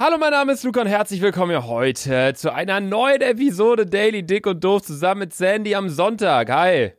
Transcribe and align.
Hallo, 0.00 0.16
mein 0.16 0.30
Name 0.30 0.52
ist 0.52 0.62
Luca 0.62 0.80
und 0.82 0.86
herzlich 0.86 1.20
willkommen 1.20 1.50
hier 1.50 1.66
heute 1.66 2.32
zu 2.36 2.54
einer 2.54 2.78
neuen 2.78 3.20
Episode 3.20 3.84
Daily 3.84 4.22
Dick 4.22 4.46
und 4.46 4.62
Doof 4.62 4.82
zusammen 4.82 5.22
mit 5.22 5.34
Sandy 5.34 5.74
am 5.74 5.88
Sonntag. 5.88 6.48
Hi. 6.50 6.92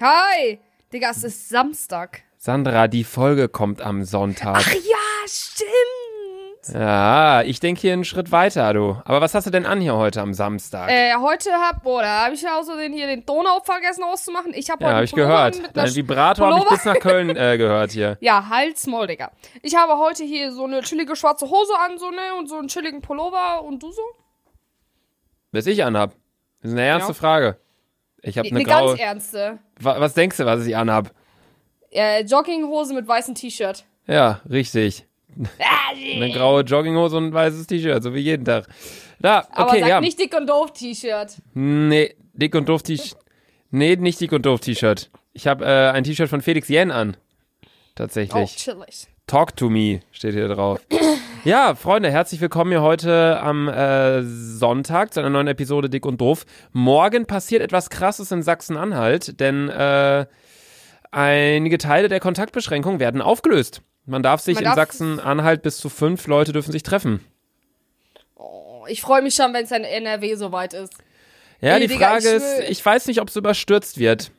Hi! 0.00 0.58
Digga, 0.90 1.10
es 1.10 1.22
ist 1.22 1.50
Samstag. 1.50 2.22
Sandra, 2.38 2.88
die 2.88 3.04
Folge 3.04 3.50
kommt 3.50 3.82
am 3.82 4.04
Sonntag. 4.04 4.56
Ach 4.56 4.72
ja, 4.72 5.26
stimmt! 5.26 6.03
Ja, 6.72 7.42
ich 7.42 7.60
denke 7.60 7.80
hier 7.80 7.92
einen 7.92 8.04
Schritt 8.04 8.32
weiter, 8.32 8.72
du. 8.72 8.96
Aber 9.04 9.20
was 9.20 9.34
hast 9.34 9.46
du 9.46 9.50
denn 9.50 9.66
an 9.66 9.80
hier 9.80 9.96
heute 9.96 10.20
am 10.22 10.32
Samstag? 10.32 10.90
Äh, 10.90 11.14
heute 11.20 11.50
hab, 11.52 11.82
boah, 11.82 12.02
da 12.02 12.24
hab 12.26 12.32
ich 12.32 12.42
ja 12.42 12.58
außerdem 12.58 12.92
hier 12.92 13.06
den 13.06 13.26
Donau 13.26 13.60
vergessen 13.62 14.02
auszumachen. 14.04 14.52
Ich 14.54 14.70
hab 14.70 14.80
ja, 14.80 14.86
heute 14.86 14.92
habe 14.94 14.96
einen 14.98 15.04
ich 15.04 15.12
gehört. 15.12 15.76
Dein 15.76 15.94
Vibrator 15.94 16.50
habe 16.54 16.60
ich 16.64 16.68
bis 16.70 16.84
nach 16.84 16.98
Köln 17.00 17.36
äh, 17.36 17.58
gehört 17.58 17.90
hier. 17.92 18.16
Ja, 18.20 18.48
Hals, 18.48 18.86
Maul, 18.86 19.06
Digga. 19.06 19.30
Ich 19.62 19.76
habe 19.76 19.98
heute 19.98 20.24
hier 20.24 20.52
so 20.52 20.64
eine 20.64 20.80
chillige 20.82 21.16
schwarze 21.16 21.48
Hose 21.50 21.72
an, 21.78 21.98
so 21.98 22.10
ne, 22.10 22.16
und 22.38 22.48
so 22.48 22.56
einen 22.58 22.68
chilligen 22.68 23.02
Pullover. 23.02 23.62
Und 23.64 23.82
du 23.82 23.90
so? 23.92 24.02
Was 25.52 25.66
ich 25.66 25.84
anhab. 25.84 26.12
Das 26.62 26.70
ist 26.70 26.76
eine 26.78 26.86
ernste 26.86 27.10
Ja. 27.12 27.14
Frage. 27.14 27.58
Ich 28.22 28.38
habe 28.38 28.48
Eine 28.48 28.58
ne 28.60 28.64
ganz 28.64 28.80
graue. 28.80 28.98
ernste. 28.98 29.58
Wa- 29.80 30.00
Was 30.00 30.14
denkst 30.14 30.38
du, 30.38 30.46
was 30.46 30.64
ich 30.64 30.74
anhab? 30.74 31.10
Äh, 31.90 32.22
Jogginghose 32.24 32.94
mit 32.94 33.06
weißem 33.06 33.34
T-Shirt. 33.34 33.84
Ja, 34.06 34.40
richtig. 34.48 35.06
Eine 36.16 36.30
graue 36.32 36.62
Jogginghose 36.62 37.16
und 37.16 37.26
ein 37.28 37.32
weißes 37.32 37.66
T-Shirt, 37.66 38.02
so 38.02 38.14
wie 38.14 38.20
jeden 38.20 38.44
Tag. 38.44 38.66
Da, 39.20 39.46
Aber 39.52 39.70
okay, 39.70 39.80
sag 39.80 39.88
ja. 39.88 40.00
nicht 40.00 40.18
dick 40.18 40.36
und 40.36 40.48
doof 40.48 40.72
T-Shirt. 40.72 41.36
Nee, 41.54 42.14
dick 42.34 42.54
und 42.54 42.68
doof 42.68 42.82
T-Shirt. 42.82 43.16
Nee, 43.70 43.96
nicht 43.96 44.20
dick 44.20 44.32
und 44.32 44.46
doof 44.46 44.60
T-Shirt. 44.60 45.10
Ich 45.32 45.46
habe 45.46 45.64
äh, 45.64 45.90
ein 45.90 46.04
T-Shirt 46.04 46.28
von 46.28 46.40
Felix 46.40 46.68
Yen 46.68 46.90
an. 46.90 47.16
Oh, 47.16 47.68
Tatsächlich. 47.96 48.56
chillig. 48.56 49.08
Talk 49.26 49.56
to 49.56 49.70
me 49.70 50.00
steht 50.12 50.34
hier 50.34 50.48
drauf. 50.48 50.80
ja, 51.44 51.74
Freunde, 51.74 52.10
herzlich 52.10 52.40
willkommen 52.40 52.70
hier 52.72 52.82
heute 52.82 53.40
am 53.40 53.68
äh, 53.68 54.22
Sonntag 54.22 55.14
zu 55.14 55.20
einer 55.20 55.30
neuen 55.30 55.46
Episode 55.46 55.88
Dick 55.88 56.04
und 56.04 56.20
Doof. 56.20 56.44
Morgen 56.72 57.24
passiert 57.26 57.62
etwas 57.62 57.88
Krasses 57.88 58.30
in 58.32 58.42
Sachsen-Anhalt, 58.42 59.40
denn 59.40 59.70
äh, 59.70 60.26
einige 61.10 61.78
Teile 61.78 62.08
der 62.08 62.20
Kontaktbeschränkung 62.20 63.00
werden 63.00 63.22
aufgelöst. 63.22 63.80
Man 64.06 64.22
darf 64.22 64.40
sich 64.40 64.56
Man 64.56 64.64
in 64.64 64.74
Sachsen-Anhalt 64.74 65.62
bis 65.62 65.78
zu 65.78 65.88
fünf 65.88 66.26
Leute 66.26 66.52
dürfen 66.52 66.72
sich 66.72 66.82
treffen. 66.82 67.24
Oh, 68.36 68.84
ich 68.88 69.00
freue 69.00 69.22
mich 69.22 69.34
schon, 69.34 69.52
wenn 69.54 69.64
es 69.64 69.70
in 69.70 69.84
NRW 69.84 70.34
soweit 70.34 70.74
ist. 70.74 70.92
Ja, 71.60 71.74
Ey, 71.74 71.80
die 71.80 71.86
Digga, 71.86 72.08
Frage 72.08 72.28
ich 72.28 72.34
ist, 72.34 72.70
ich 72.70 72.84
weiß 72.84 73.06
nicht, 73.06 73.20
ob 73.20 73.28
es 73.28 73.36
überstürzt 73.36 73.98
wird. 73.98 74.30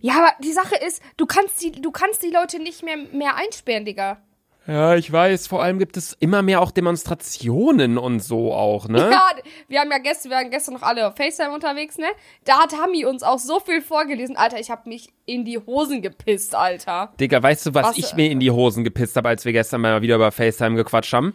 Ja, 0.00 0.14
aber 0.14 0.32
die 0.42 0.52
Sache 0.52 0.74
ist, 0.76 1.00
du 1.16 1.26
kannst 1.26 1.62
die, 1.62 1.70
du 1.70 1.92
kannst 1.92 2.22
die 2.22 2.30
Leute 2.30 2.58
nicht 2.58 2.82
mehr, 2.82 2.96
mehr 2.96 3.36
einsperren, 3.36 3.84
Digga. 3.84 4.20
Ja, 4.66 4.94
ich 4.96 5.12
weiß. 5.12 5.46
Vor 5.46 5.62
allem 5.62 5.78
gibt 5.78 5.96
es 5.96 6.14
immer 6.20 6.40
mehr 6.40 6.62
auch 6.62 6.70
Demonstrationen 6.70 7.98
und 7.98 8.20
so 8.20 8.52
auch, 8.54 8.88
ne? 8.88 8.98
Ja, 9.10 9.30
wir 9.68 9.80
haben 9.80 9.90
ja 9.90 9.98
gestern, 9.98 10.30
wir 10.30 10.38
waren 10.38 10.50
gestern 10.50 10.74
noch 10.74 10.82
alle 10.82 11.06
auf 11.06 11.16
FaceTime 11.16 11.52
unterwegs, 11.52 11.98
ne? 11.98 12.06
Da 12.44 12.60
hat 12.60 12.72
Hami 12.72 13.04
uns 13.04 13.22
auch 13.22 13.38
so 13.38 13.60
viel 13.60 13.82
vorgelesen. 13.82 14.36
Alter, 14.36 14.58
ich 14.58 14.70
hab 14.70 14.86
mich 14.86 15.10
in 15.26 15.44
die 15.44 15.58
Hosen 15.58 16.00
gepisst, 16.00 16.54
Alter. 16.54 17.12
Digga, 17.20 17.42
weißt 17.42 17.66
du, 17.66 17.74
was, 17.74 17.88
Was, 17.88 17.98
ich 17.98 18.12
äh, 18.12 18.16
mir 18.16 18.30
in 18.30 18.40
die 18.40 18.50
Hosen 18.50 18.84
gepisst 18.84 19.16
habe, 19.16 19.28
als 19.28 19.44
wir 19.44 19.52
gestern 19.52 19.82
mal 19.82 20.00
wieder 20.00 20.16
über 20.16 20.32
FaceTime 20.32 20.76
gequatscht 20.76 21.12
haben? 21.12 21.34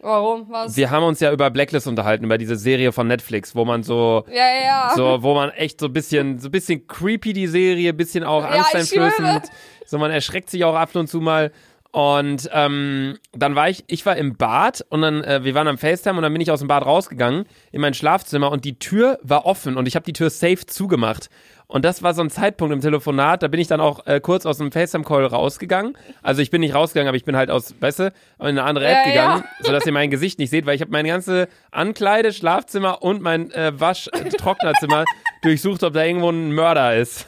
Warum? 0.00 0.46
Was? 0.50 0.76
Wir 0.76 0.90
haben 0.90 1.04
uns 1.04 1.20
ja 1.20 1.32
über 1.32 1.50
Blacklist 1.50 1.86
unterhalten, 1.86 2.24
über 2.24 2.38
diese 2.38 2.56
Serie 2.56 2.92
von 2.92 3.08
Netflix, 3.08 3.56
wo 3.56 3.64
man 3.64 3.82
so, 3.82 4.24
ja, 4.28 4.34
ja, 4.34 4.62
ja. 4.62 4.92
so, 4.94 5.22
wo 5.22 5.34
man 5.34 5.50
echt 5.50 5.80
so 5.80 5.86
ein 5.86 5.92
bisschen, 5.92 6.38
so 6.38 6.48
ein 6.48 6.52
bisschen 6.52 6.86
creepy 6.86 7.32
die 7.32 7.46
Serie, 7.46 7.92
bisschen 7.92 8.24
auch 8.24 8.42
Ja, 8.42 8.50
angsteinflößend. 8.50 9.46
So, 9.86 9.98
man 9.98 10.10
erschreckt 10.10 10.50
sich 10.50 10.64
auch 10.64 10.74
ab 10.74 10.94
und 10.94 11.08
zu 11.08 11.20
mal. 11.20 11.50
Und 11.90 12.50
ähm, 12.52 13.18
dann 13.32 13.54
war 13.54 13.70
ich, 13.70 13.82
ich 13.86 14.04
war 14.04 14.16
im 14.16 14.36
Bad 14.36 14.84
und 14.90 15.00
dann, 15.00 15.24
äh, 15.24 15.42
wir 15.42 15.54
waren 15.54 15.68
am 15.68 15.78
FaceTime 15.78 16.16
und 16.16 16.22
dann 16.22 16.32
bin 16.32 16.42
ich 16.42 16.50
aus 16.50 16.58
dem 16.58 16.68
Bad 16.68 16.84
rausgegangen 16.84 17.46
in 17.72 17.80
mein 17.80 17.94
Schlafzimmer 17.94 18.50
und 18.52 18.66
die 18.66 18.78
Tür 18.78 19.18
war 19.22 19.46
offen 19.46 19.76
und 19.78 19.88
ich 19.88 19.94
habe 19.96 20.04
die 20.04 20.12
Tür 20.12 20.28
safe 20.28 20.66
zugemacht. 20.66 21.30
Und 21.66 21.84
das 21.84 22.02
war 22.02 22.14
so 22.14 22.22
ein 22.22 22.30
Zeitpunkt 22.30 22.72
im 22.72 22.80
Telefonat, 22.80 23.42
da 23.42 23.48
bin 23.48 23.60
ich 23.60 23.68
dann 23.68 23.80
auch 23.80 24.06
äh, 24.06 24.20
kurz 24.20 24.46
aus 24.46 24.56
dem 24.58 24.70
FaceTime-Call 24.72 25.26
rausgegangen. 25.26 25.96
Also 26.22 26.40
ich 26.40 26.50
bin 26.50 26.60
nicht 26.60 26.74
rausgegangen, 26.74 27.08
aber 27.08 27.16
ich 27.16 27.24
bin 27.24 27.36
halt 27.36 27.50
aus, 27.50 27.74
weißt 27.80 27.98
du, 27.98 28.04
in 28.04 28.46
eine 28.46 28.64
andere 28.64 28.86
App 28.86 29.04
Ja, 29.04 29.10
gegangen, 29.10 29.44
ja. 29.58 29.66
sodass 29.66 29.84
ihr 29.84 29.92
mein 29.92 30.10
Gesicht 30.10 30.38
nicht 30.38 30.50
seht, 30.50 30.66
weil 30.66 30.76
ich 30.76 30.80
habe 30.82 30.90
meine 30.90 31.08
ganze 31.08 31.48
Ankleide, 31.70 32.32
Schlafzimmer 32.32 33.02
und 33.02 33.22
mein 33.22 33.50
äh, 33.50 33.72
Wasch-Trocknerzimmer 33.78 35.04
durchsucht, 35.42 35.82
ob 35.84 35.92
da 35.94 36.04
irgendwo 36.04 36.30
ein 36.30 36.52
Mörder 36.52 36.96
ist. 36.96 37.26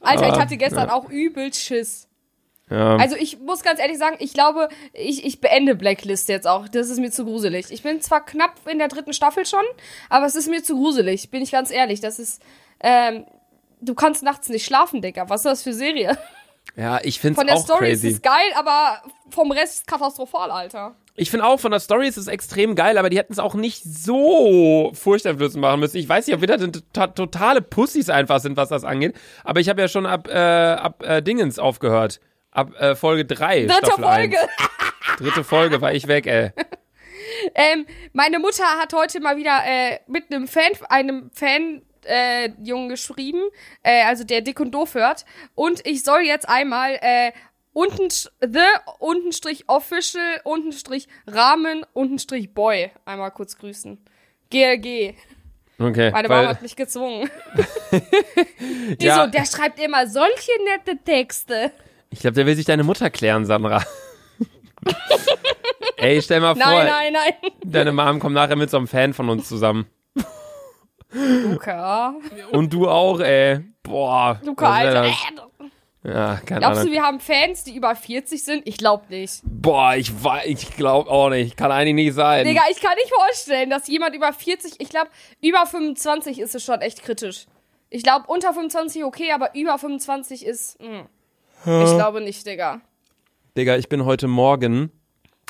Alter, 0.00 0.28
ich 0.28 0.40
hatte 0.40 0.56
gestern 0.56 0.90
auch 0.90 1.08
übel 1.08 1.52
Schiss. 1.54 2.08
Ja. 2.72 2.96
Also 2.96 3.16
ich 3.16 3.38
muss 3.38 3.62
ganz 3.62 3.80
ehrlich 3.80 3.98
sagen, 3.98 4.16
ich 4.18 4.32
glaube, 4.32 4.68
ich, 4.94 5.24
ich 5.26 5.40
beende 5.40 5.74
Blacklist 5.74 6.28
jetzt 6.28 6.46
auch. 6.46 6.68
Das 6.68 6.88
ist 6.88 6.98
mir 6.98 7.10
zu 7.10 7.24
gruselig. 7.24 7.66
Ich 7.70 7.82
bin 7.82 8.00
zwar 8.00 8.24
knapp 8.24 8.54
in 8.70 8.78
der 8.78 8.88
dritten 8.88 9.12
Staffel 9.12 9.44
schon, 9.44 9.64
aber 10.08 10.24
es 10.24 10.34
ist 10.34 10.48
mir 10.48 10.62
zu 10.62 10.76
gruselig, 10.76 11.30
bin 11.30 11.42
ich 11.42 11.52
ganz 11.52 11.70
ehrlich. 11.70 12.00
Das 12.00 12.18
ist, 12.18 12.42
ähm, 12.80 13.26
du 13.82 13.94
kannst 13.94 14.22
nachts 14.22 14.48
nicht 14.48 14.64
schlafen, 14.64 15.02
Digga. 15.02 15.28
Was 15.28 15.40
ist 15.40 15.46
das 15.46 15.62
für 15.62 15.74
Serie? 15.74 16.16
Ja, 16.76 17.00
ich 17.02 17.20
find's 17.20 17.38
Von 17.38 17.46
der 17.46 17.56
auch 17.56 17.64
Story 17.64 17.88
crazy. 17.90 18.08
ist 18.08 18.14
es 18.14 18.22
geil, 18.22 18.52
aber 18.54 19.02
vom 19.28 19.50
Rest 19.52 19.86
katastrophal, 19.86 20.50
Alter. 20.50 20.94
Ich 21.14 21.30
finde 21.30 21.44
auch, 21.44 21.60
von 21.60 21.72
der 21.72 21.80
Story 21.80 22.08
ist 22.08 22.16
es 22.16 22.26
extrem 22.26 22.74
geil, 22.74 22.96
aber 22.96 23.10
die 23.10 23.18
hätten 23.18 23.34
es 23.34 23.38
auch 23.38 23.54
nicht 23.54 23.82
so 23.84 24.92
furchteinflößend 24.94 25.60
machen 25.60 25.80
müssen. 25.80 25.98
Ich 25.98 26.08
weiß 26.08 26.26
nicht, 26.26 26.34
ob 26.34 26.40
wir 26.40 26.48
da 26.48 26.56
denn 26.56 26.72
to 26.72 27.06
totale 27.08 27.60
Pussys 27.60 28.08
einfach 28.08 28.40
sind, 28.40 28.56
was 28.56 28.70
das 28.70 28.84
angeht. 28.84 29.14
Aber 29.44 29.60
ich 29.60 29.68
habe 29.68 29.82
ja 29.82 29.88
schon 29.88 30.06
ab, 30.06 30.26
äh, 30.28 30.38
ab 30.38 31.02
äh, 31.02 31.20
Dingens 31.20 31.58
aufgehört. 31.58 32.20
Ab 32.52 32.72
äh, 32.78 32.94
Folge 32.94 33.24
3. 33.24 33.66
Dritte 33.66 33.86
Staffel 33.86 34.04
Folge. 34.04 34.38
1. 34.38 34.50
Dritte 35.18 35.44
Folge 35.44 35.80
war 35.80 35.92
ich 35.92 36.06
weg, 36.06 36.26
ey. 36.26 36.50
Ähm, 37.54 37.86
meine 38.12 38.38
Mutter 38.38 38.64
hat 38.78 38.92
heute 38.92 39.18
mal 39.20 39.36
wieder 39.36 39.62
äh, 39.64 39.98
mit 40.06 40.30
einem 40.30 40.46
Fan, 40.46 40.72
einem 40.88 41.30
Fan, 41.32 41.82
äh, 42.04 42.50
Jungen 42.62 42.88
geschrieben, 42.88 43.40
äh, 43.82 44.04
also 44.04 44.22
der 44.24 44.42
dick 44.42 44.60
und 44.60 44.72
doof 44.72 44.94
hört. 44.94 45.24
Und 45.54 45.84
ich 45.86 46.04
soll 46.04 46.20
jetzt 46.22 46.48
einmal 46.48 46.98
äh, 47.00 47.32
unten 47.72 48.08
the 48.10 48.60
unten 48.98 49.32
Strich 49.32 49.68
official 49.68 50.40
unten 50.44 50.72
Strich 50.72 51.08
Rahmen 51.26 51.84
unten 51.94 52.18
Strich 52.18 52.52
boy 52.54 52.90
einmal 53.04 53.30
kurz 53.30 53.56
grüßen. 53.56 53.98
GLG. 54.50 55.14
Okay. 55.78 56.10
Meine 56.12 56.28
Mama 56.28 56.48
hat 56.48 56.62
mich 56.62 56.76
gezwungen. 56.76 57.30
Die 59.00 59.04
Ja. 59.06 59.24
so, 59.24 59.30
der 59.30 59.46
schreibt 59.46 59.80
immer 59.80 60.06
solche 60.06 60.52
nette 60.64 61.02
Texte. 61.02 61.72
Ich 62.12 62.20
glaube, 62.20 62.34
der 62.34 62.46
will 62.46 62.54
sich 62.54 62.66
deine 62.66 62.84
Mutter 62.84 63.10
klären, 63.10 63.44
Sandra. 63.46 63.82
ey, 65.96 66.20
stell 66.22 66.40
mal 66.40 66.54
vor, 66.54 66.64
Nein, 66.64 66.86
nein, 66.86 67.12
nein. 67.12 67.50
deine 67.64 67.92
Mom 67.92 68.20
kommt 68.20 68.34
nachher 68.34 68.56
mit 68.56 68.70
so 68.70 68.76
einem 68.76 68.86
Fan 68.88 69.14
von 69.14 69.28
uns 69.28 69.48
zusammen. 69.48 69.86
Luca. 71.12 72.14
Und 72.52 72.72
du 72.72 72.88
auch, 72.88 73.20
ey. 73.20 73.60
Boah. 73.82 74.40
Luca, 74.44 74.70
Alter. 74.72 75.02
das? 75.02 75.12
Ja, 76.04 76.40
keine 76.44 76.60
Glaubst 76.60 76.80
Ahnung. 76.80 76.86
du, 76.86 76.92
wir 76.92 77.02
haben 77.02 77.20
Fans, 77.20 77.62
die 77.64 77.76
über 77.76 77.94
40 77.94 78.42
sind? 78.42 78.66
Ich 78.66 78.76
glaub 78.76 79.08
nicht. 79.08 79.40
Boah, 79.44 79.94
ich 79.94 80.24
weiß, 80.24 80.46
ich 80.46 80.70
glaube 80.76 81.08
auch 81.10 81.28
nicht. 81.28 81.56
Kann 81.56 81.70
eigentlich 81.70 81.94
nicht 81.94 82.14
sein. 82.14 82.44
Digga, 82.44 82.62
ich 82.70 82.80
kann 82.80 82.94
nicht 82.96 83.12
vorstellen, 83.14 83.70
dass 83.70 83.86
jemand 83.86 84.16
über 84.16 84.32
40, 84.32 84.74
ich 84.80 84.88
glaube, 84.88 85.10
über 85.40 85.64
25 85.64 86.40
ist 86.40 86.54
es 86.56 86.64
schon 86.64 86.80
echt 86.80 87.02
kritisch. 87.04 87.46
Ich 87.88 88.02
glaube, 88.02 88.24
unter 88.26 88.52
25 88.52 89.04
okay, 89.04 89.30
aber 89.32 89.54
über 89.54 89.78
25 89.78 90.44
ist. 90.44 90.80
Mh. 90.82 91.06
Ich 91.64 91.94
glaube 91.94 92.20
nicht, 92.20 92.46
Digga. 92.46 92.80
Digga, 93.56 93.76
ich 93.76 93.88
bin 93.88 94.04
heute 94.04 94.28
Morgen, 94.28 94.90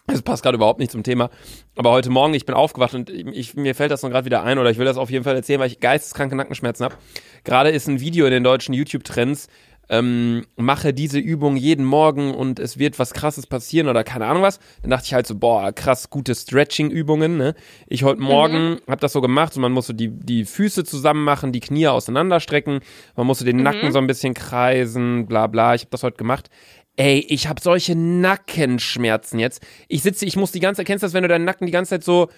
das 0.06 0.22
passt 0.22 0.42
gerade 0.42 0.56
überhaupt 0.56 0.80
nicht 0.80 0.90
zum 0.90 1.02
Thema, 1.02 1.30
aber 1.76 1.90
heute 1.90 2.10
Morgen, 2.10 2.34
ich 2.34 2.44
bin 2.44 2.54
aufgewacht 2.54 2.94
und 2.94 3.08
ich, 3.08 3.54
mir 3.54 3.74
fällt 3.74 3.90
das 3.90 4.02
noch 4.02 4.10
gerade 4.10 4.24
wieder 4.24 4.42
ein 4.42 4.58
oder 4.58 4.70
ich 4.70 4.78
will 4.78 4.84
das 4.84 4.96
auf 4.96 5.10
jeden 5.10 5.24
Fall 5.24 5.36
erzählen, 5.36 5.60
weil 5.60 5.68
ich 5.68 5.80
geisteskranke 5.80 6.34
Nackenschmerzen 6.34 6.84
habe. 6.84 6.96
Gerade 7.44 7.70
ist 7.70 7.88
ein 7.88 8.00
Video 8.00 8.26
in 8.26 8.32
den 8.32 8.44
deutschen 8.44 8.74
YouTube-Trends, 8.74 9.48
ähm, 9.92 10.46
mache 10.56 10.94
diese 10.94 11.18
Übung 11.18 11.54
jeden 11.54 11.84
Morgen 11.84 12.34
und 12.34 12.58
es 12.58 12.78
wird 12.78 12.98
was 12.98 13.12
krasses 13.12 13.46
passieren 13.46 13.88
oder 13.88 14.04
keine 14.04 14.24
Ahnung 14.24 14.42
was. 14.42 14.58
Dann 14.80 14.90
dachte 14.90 15.04
ich 15.04 15.12
halt 15.14 15.26
so, 15.26 15.36
boah, 15.36 15.70
krass 15.70 16.08
gute 16.08 16.34
Stretching-Übungen. 16.34 17.36
Ne? 17.36 17.54
Ich 17.86 18.02
heute 18.02 18.22
Morgen 18.22 18.78
hab 18.88 19.00
das 19.00 19.12
so 19.12 19.20
gemacht, 19.20 19.52
so 19.52 19.60
man 19.60 19.70
musste 19.70 19.92
die, 19.92 20.08
die 20.08 20.46
Füße 20.46 20.84
zusammen 20.84 21.24
machen, 21.24 21.52
die 21.52 21.60
Knie 21.60 21.88
auseinanderstrecken, 21.88 22.80
man 23.16 23.26
musste 23.26 23.44
den 23.44 23.62
Nacken 23.62 23.92
so 23.92 23.98
ein 23.98 24.06
bisschen 24.06 24.32
kreisen, 24.32 25.26
bla 25.26 25.46
bla. 25.46 25.74
Ich 25.74 25.82
habe 25.82 25.90
das 25.90 26.02
heute 26.02 26.16
gemacht. 26.16 26.48
Ey, 26.96 27.20
ich 27.28 27.46
habe 27.48 27.60
solche 27.62 27.94
Nackenschmerzen 27.96 29.38
jetzt. 29.38 29.62
Ich 29.88 30.02
sitze, 30.02 30.26
ich 30.26 30.36
muss 30.36 30.52
die 30.52 30.60
ganze 30.60 30.80
Zeit, 30.80 30.86
kennst 30.86 31.02
du 31.02 31.06
das, 31.06 31.14
wenn 31.14 31.22
du 31.22 31.28
deinen 31.28 31.46
Nacken 31.46 31.64
die 31.66 31.72
ganze 31.72 31.90
Zeit 31.90 32.04
so 32.04 32.28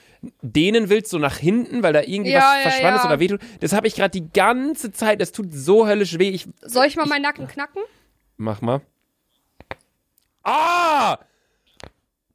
dehnen 0.42 0.88
willst, 0.90 1.10
so 1.10 1.18
nach 1.18 1.36
hinten, 1.38 1.82
weil 1.82 1.92
da 1.92 2.02
irgendwie 2.02 2.30
Ja, 2.30 2.38
was 2.40 2.64
ja, 2.64 2.70
verschwand 2.70 2.96
ist 2.96 3.02
ja. 3.02 3.08
oder 3.08 3.20
wehtut? 3.20 3.40
Das 3.60 3.72
habe 3.72 3.88
ich 3.88 3.96
gerade 3.96 4.10
die 4.10 4.30
ganze 4.32 4.92
Zeit. 4.92 5.20
Das 5.20 5.32
tut 5.32 5.52
so 5.52 5.88
höllisch 5.88 6.18
weh. 6.20 6.28
Ich 6.30 6.46
Soll 6.62 6.86
ich 6.86 6.94
mal 6.96 7.06
meinen 7.06 7.22
Nacken 7.22 7.48
knacken? 7.48 7.82
mach 8.36 8.60
mal. 8.60 8.80
Ah! 10.44 11.18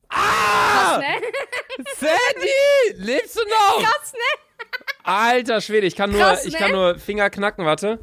Krass, 0.10 0.98
ne? 1.00 1.06
Sandy! 2.00 3.04
Lebst 3.06 3.36
du 3.38 3.42
noch? 3.50 3.84
Krass, 3.84 4.14
ne? 4.14 4.66
Alter 5.04 5.62
Schwede, 5.62 5.88
ich 5.88 5.96
kann 5.96 6.12
nur, 6.12 6.20
Krass, 6.20 6.46
ich 6.46 6.54
ne? 6.54 6.60
kann 6.60 6.72
nur 6.72 6.98
Finger 7.00 7.30
knacken, 7.30 7.66
warte. 7.66 8.00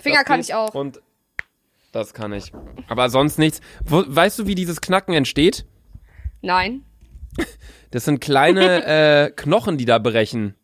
Finger 0.00 0.24
kann 0.24 0.40
ich 0.40 0.54
auch. 0.54 0.74
Und 0.74 1.00
das 1.92 2.14
kann 2.14 2.32
ich. 2.32 2.52
Aber 2.88 3.08
sonst 3.10 3.38
nichts. 3.38 3.60
Wo, 3.84 4.04
weißt 4.06 4.38
du, 4.38 4.46
wie 4.46 4.54
dieses 4.54 4.80
Knacken 4.80 5.14
entsteht? 5.14 5.64
Nein. 6.42 6.82
Das 7.90 8.04
sind 8.04 8.20
kleine 8.20 8.84
äh, 9.26 9.30
Knochen, 9.30 9.78
die 9.78 9.84
da 9.84 9.98
brechen. 9.98 10.54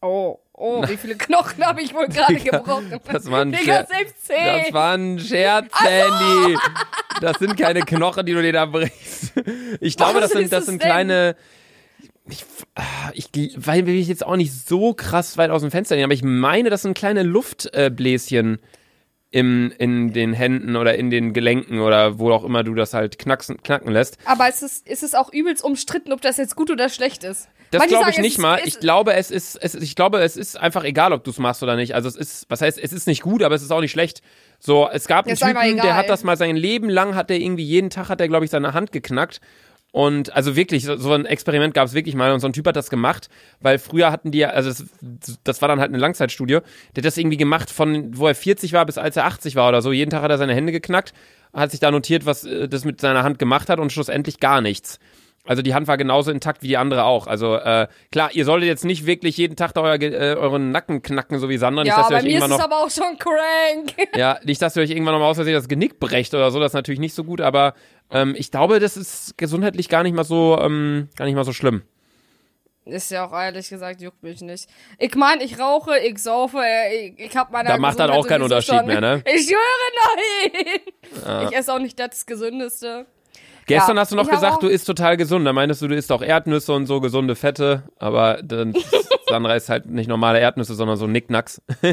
Oh, 0.00 0.38
oh, 0.52 0.86
wie 0.88 0.96
viele 0.96 1.14
Knochen 1.18 1.64
habe 1.64 1.80
ich 1.82 1.94
wohl 1.94 2.06
gerade 2.08 2.36
gebrochen? 2.36 3.00
Das 3.10 3.30
war 3.30 3.40
ein 3.42 3.52
Digga, 3.52 3.64
Scherz. 3.64 3.88
selbst 3.88 4.26
zehn. 4.26 4.62
Das 4.64 4.72
war 4.72 4.94
ein 4.96 5.18
Scherz, 5.18 5.72
Sandy. 5.82 6.56
Das 7.20 7.38
sind 7.38 7.56
keine 7.56 7.80
Knochen, 7.82 8.26
die 8.26 8.32
du 8.32 8.42
dir 8.42 8.52
da 8.52 8.66
brichst. 8.66 9.32
Ich 9.80 9.96
glaube, 9.96 10.20
Was 10.20 10.30
das 10.30 10.32
sind, 10.32 10.52
das 10.52 10.66
sind 10.66 10.82
denn? 10.82 10.88
kleine. 10.88 11.36
Ich, 12.28 12.44
ah, 12.74 12.82
ich, 13.12 13.28
weil 13.56 13.86
will 13.86 13.96
ich 13.96 14.08
jetzt 14.08 14.24
auch 14.24 14.36
nicht 14.36 14.52
so 14.52 14.94
krass 14.94 15.36
weit 15.36 15.50
aus 15.50 15.60
dem 15.60 15.70
Fenster 15.70 15.94
lehnen, 15.94 16.04
aber 16.06 16.14
ich 16.14 16.22
meine, 16.24 16.70
das 16.70 16.82
sind 16.82 16.96
kleine 16.96 17.22
Luftbläschen 17.22 18.60
im, 19.34 19.72
in 19.78 20.12
den 20.12 20.32
Händen 20.32 20.76
oder 20.76 20.94
in 20.96 21.10
den 21.10 21.32
Gelenken 21.32 21.80
oder 21.80 22.20
wo 22.20 22.30
auch 22.30 22.44
immer 22.44 22.62
du 22.62 22.72
das 22.74 22.94
halt 22.94 23.18
knacksen, 23.18 23.60
knacken 23.64 23.90
lässt. 23.92 24.16
Aber 24.26 24.48
es 24.48 24.62
ist, 24.62 24.86
es 24.88 25.02
ist 25.02 25.16
auch 25.18 25.32
übelst 25.32 25.64
umstritten, 25.64 26.12
ob 26.12 26.20
das 26.20 26.36
jetzt 26.36 26.54
gut 26.54 26.70
oder 26.70 26.88
schlecht 26.88 27.24
ist. 27.24 27.48
Das 27.72 27.84
glaube 27.88 28.10
ich 28.10 28.18
nicht 28.18 28.36
es 28.36 28.38
mal. 28.38 28.58
ist- 28.58 28.66
Ich 28.68 28.78
glaube, 28.78 29.14
es 29.14 29.32
ist, 29.32 29.56
es, 29.56 29.74
ich 29.74 29.96
glaube, 29.96 30.20
es 30.20 30.36
ist 30.36 30.56
einfach 30.56 30.84
egal, 30.84 31.12
ob 31.12 31.24
du 31.24 31.32
es 31.32 31.38
machst 31.38 31.64
oder 31.64 31.74
nicht. 31.74 31.96
Also 31.96 32.08
es 32.08 32.14
ist, 32.14 32.46
was 32.48 32.60
heißt, 32.60 32.78
es 32.78 32.92
ist 32.92 33.08
nicht 33.08 33.22
gut, 33.22 33.42
aber 33.42 33.56
es 33.56 33.62
ist 33.62 33.72
auch 33.72 33.80
nicht 33.80 33.90
schlecht. 33.90 34.22
So, 34.60 34.88
es 34.88 35.08
gab 35.08 35.24
einen 35.26 35.32
Ist 35.34 35.42
Typen, 35.42 35.78
der 35.78 35.96
hat 35.96 36.08
das 36.08 36.22
mal 36.22 36.36
sein 36.36 36.54
Leben 36.54 36.88
lang, 36.88 37.16
hat 37.16 37.28
der 37.28 37.38
irgendwie 37.40 37.64
jeden 37.64 37.90
Tag, 37.90 38.08
hat 38.10 38.20
der, 38.20 38.28
glaube 38.28 38.44
ich, 38.44 38.52
seine 38.52 38.72
Hand 38.72 38.92
geknackt. 38.92 39.40
Und 39.94 40.34
also 40.34 40.56
wirklich, 40.56 40.86
so 40.86 41.12
ein 41.12 41.24
Experiment 41.24 41.72
gab 41.72 41.86
es 41.86 41.94
wirklich 41.94 42.16
mal 42.16 42.32
und 42.32 42.40
so 42.40 42.48
ein 42.48 42.52
Typ 42.52 42.66
hat 42.66 42.74
das 42.74 42.90
gemacht, 42.90 43.28
weil 43.60 43.78
früher 43.78 44.10
hatten 44.10 44.32
die, 44.32 44.44
also 44.44 44.68
das, 44.68 45.38
das 45.44 45.62
war 45.62 45.68
dann 45.68 45.78
halt 45.78 45.90
eine 45.90 45.98
Langzeitstudie, 45.98 46.54
der 46.54 46.62
hat 46.96 47.04
das 47.04 47.16
irgendwie 47.16 47.36
gemacht 47.36 47.70
von, 47.70 48.10
wo 48.18 48.26
er 48.26 48.34
40 48.34 48.72
war 48.72 48.84
bis 48.86 48.98
als 48.98 49.16
er 49.16 49.24
80 49.26 49.54
war 49.54 49.68
oder 49.68 49.82
so. 49.82 49.92
Jeden 49.92 50.10
Tag 50.10 50.22
hat 50.22 50.32
er 50.32 50.38
seine 50.38 50.52
Hände 50.52 50.72
geknackt, 50.72 51.14
hat 51.52 51.70
sich 51.70 51.78
da 51.78 51.92
notiert, 51.92 52.26
was 52.26 52.42
äh, 52.42 52.68
das 52.68 52.84
mit 52.84 53.00
seiner 53.00 53.22
Hand 53.22 53.38
gemacht 53.38 53.68
hat 53.68 53.78
und 53.78 53.92
schlussendlich 53.92 54.40
gar 54.40 54.60
nichts. 54.60 54.98
Also 55.46 55.60
die 55.60 55.74
Hand 55.74 55.86
war 55.88 55.98
genauso 55.98 56.30
intakt 56.30 56.62
wie 56.62 56.68
die 56.68 56.76
andere 56.78 57.04
auch. 57.04 57.26
Also 57.26 57.56
äh, 57.56 57.86
klar, 58.10 58.30
ihr 58.32 58.46
solltet 58.46 58.66
jetzt 58.66 58.84
nicht 58.86 59.04
wirklich 59.04 59.36
jeden 59.36 59.56
Tag 59.56 59.74
da 59.74 59.82
euer, 59.82 60.00
äh, 60.00 60.36
euren 60.36 60.70
Nacken 60.70 61.02
knacken, 61.02 61.38
so 61.38 61.50
wie 61.50 61.58
Sandra. 61.58 61.82
Nicht, 61.82 61.90
Ja, 61.90 61.98
dass 61.98 62.10
ihr 62.10 62.14
bei 62.14 62.16
euch 62.18 62.22
mir 62.22 62.28
ist 62.28 62.34
irgendwann 62.36 62.52
es 62.52 62.58
noch, 62.58 62.64
aber 62.64 62.84
auch 62.84 62.90
schon 62.90 63.18
crank. 63.18 64.08
ja, 64.16 64.38
nicht, 64.44 64.62
dass 64.62 64.74
ihr 64.76 64.82
euch 64.82 64.90
irgendwann 64.90 65.12
noch 65.12 65.20
mal 65.20 65.28
aus 65.28 65.36
Versehen 65.36 65.54
das 65.54 65.68
Genick 65.68 66.00
brecht 66.00 66.32
oder 66.32 66.50
so. 66.50 66.60
Das 66.60 66.70
ist 66.70 66.74
natürlich 66.74 67.00
nicht 67.00 67.14
so 67.14 67.24
gut, 67.24 67.42
aber 67.42 67.74
ähm, 68.10 68.34
ich 68.38 68.50
glaube, 68.50 68.80
das 68.80 68.96
ist 68.96 69.36
gesundheitlich 69.36 69.90
gar 69.90 70.02
nicht 70.02 70.14
mal 70.14 70.24
so, 70.24 70.58
ähm, 70.60 71.08
gar 71.16 71.26
nicht 71.26 71.34
mal 71.34 71.44
so 71.44 71.52
schlimm. 71.52 71.82
Ist 72.86 73.10
ja 73.10 73.26
auch 73.26 73.32
ehrlich 73.32 73.68
gesagt, 73.68 74.00
juckt 74.00 74.22
mich 74.22 74.40
nicht. 74.40 74.68
Ich 74.98 75.14
meine, 75.14 75.42
ich 75.42 75.58
rauche, 75.58 75.98
ich 75.98 76.18
saufe, 76.18 76.58
äh, 76.58 77.08
ich, 77.08 77.18
ich 77.18 77.36
hab 77.36 77.50
meine 77.50 77.68
Da 77.68 77.76
macht 77.78 77.98
das 77.98 78.10
auch 78.10 78.26
keinen 78.26 78.42
Unterschied 78.42 78.84
mehr, 78.86 79.00
ne? 79.00 79.22
Ich 79.34 79.46
schwöre, 79.46 80.62
nein. 81.24 81.48
Ich 81.48 81.56
esse 81.56 81.72
auch 81.72 81.78
nicht 81.78 81.98
das 81.98 82.24
Gesündeste. 82.24 83.06
Gestern 83.66 83.96
Ja, 83.96 84.02
hast 84.02 84.12
du 84.12 84.16
noch 84.16 84.28
gesagt, 84.28 84.62
du 84.62 84.68
isst 84.68 84.86
total 84.86 85.16
gesund. 85.16 85.46
Da 85.46 85.52
meintest 85.52 85.80
du, 85.82 85.88
du 85.88 85.94
isst 85.94 86.12
auch 86.12 86.22
Erdnüsse 86.22 86.72
und 86.72 86.86
so 86.86 87.00
gesunde 87.00 87.34
Fette. 87.34 87.84
Aber 87.98 88.40
dann, 88.42 88.74
Sandra 89.28 89.54
isst 89.54 89.68
halt 89.68 89.86
nicht 89.86 90.08
normale 90.08 90.38
Erdnüsse, 90.40 90.74
sondern 90.74 90.96
so 90.96 91.06
Nicknacks. 91.06 91.62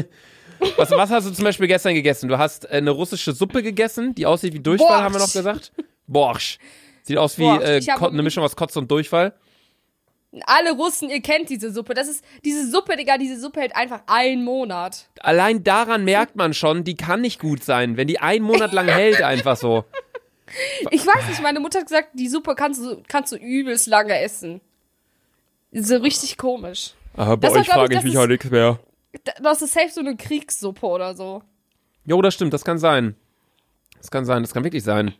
Was, 0.76 0.92
was 0.92 1.10
hast 1.10 1.26
du 1.26 1.32
zum 1.32 1.44
Beispiel 1.44 1.66
gestern 1.66 1.92
gegessen? 1.94 2.28
Du 2.28 2.38
hast 2.38 2.66
äh, 2.66 2.74
eine 2.74 2.92
russische 2.92 3.32
Suppe 3.32 3.64
gegessen, 3.64 4.14
die 4.14 4.26
aussieht 4.26 4.54
wie 4.54 4.60
Durchfall, 4.60 4.86
Borscht. 4.86 5.02
haben 5.02 5.14
wir 5.14 5.18
noch 5.18 5.32
gesagt. 5.32 5.72
Borsch. 6.06 6.58
Sieht 7.02 7.18
aus 7.18 7.36
wie 7.36 7.46
äh, 7.46 7.80
eine 8.00 8.22
Mischung 8.22 8.44
aus 8.44 8.54
Kotz 8.54 8.76
und 8.76 8.88
Durchfall. 8.88 9.34
Alle 10.46 10.72
Russen, 10.72 11.10
ihr 11.10 11.20
kennt 11.20 11.50
diese 11.50 11.72
Suppe. 11.72 11.94
Das 11.94 12.08
ist, 12.08 12.24
diese 12.44 12.70
Suppe, 12.70 12.96
Digga, 12.96 13.18
diese 13.18 13.38
Suppe 13.38 13.60
hält 13.60 13.76
einfach 13.76 14.02
einen 14.06 14.44
Monat. 14.44 15.08
Allein 15.20 15.62
daran 15.64 16.04
merkt 16.04 16.36
man 16.36 16.54
schon, 16.54 16.84
die 16.84 16.94
kann 16.94 17.20
nicht 17.20 17.40
gut 17.40 17.62
sein, 17.64 17.96
wenn 17.96 18.06
die 18.06 18.20
einen 18.20 18.44
Monat 18.44 18.72
lang 18.72 18.86
hält, 18.88 19.20
einfach 19.20 19.56
so. 19.56 19.84
Ich 20.90 21.06
weiß 21.06 21.28
nicht, 21.28 21.42
meine 21.42 21.60
Mutter 21.60 21.78
hat 21.80 21.86
gesagt, 21.86 22.08
die 22.14 22.28
Suppe 22.28 22.54
kannst 22.54 22.80
du, 22.80 23.02
kannst 23.08 23.32
du 23.32 23.36
übelst 23.36 23.86
lange 23.86 24.18
essen. 24.20 24.60
So 25.72 25.96
richtig 25.96 26.36
komisch. 26.36 26.92
Aber 27.16 27.36
bei 27.36 27.48
Das 27.48 27.56
euch 27.58 27.68
frage 27.68 27.94
ich, 27.94 27.98
ich 28.00 28.04
mich 28.04 28.14
das 28.14 28.22
auch 28.22 28.26
nichts 28.26 28.50
mehr. 28.50 28.78
Da- 29.24 29.32
Das 29.42 29.62
ist 29.62 29.72
safe 29.74 29.90
so 29.90 30.00
eine 30.00 30.16
Kriegssuppe 30.16 30.86
oder 30.86 31.14
so. 31.14 31.42
Jo, 32.04 32.20
das 32.20 32.34
stimmt, 32.34 32.52
das 32.52 32.64
kann 32.64 32.78
sein. 32.78 33.14
Das 33.98 34.10
kann 34.10 34.24
sein, 34.24 34.42
das 34.42 34.52
kann 34.52 34.64
wirklich 34.64 34.82
sein. 34.84 35.14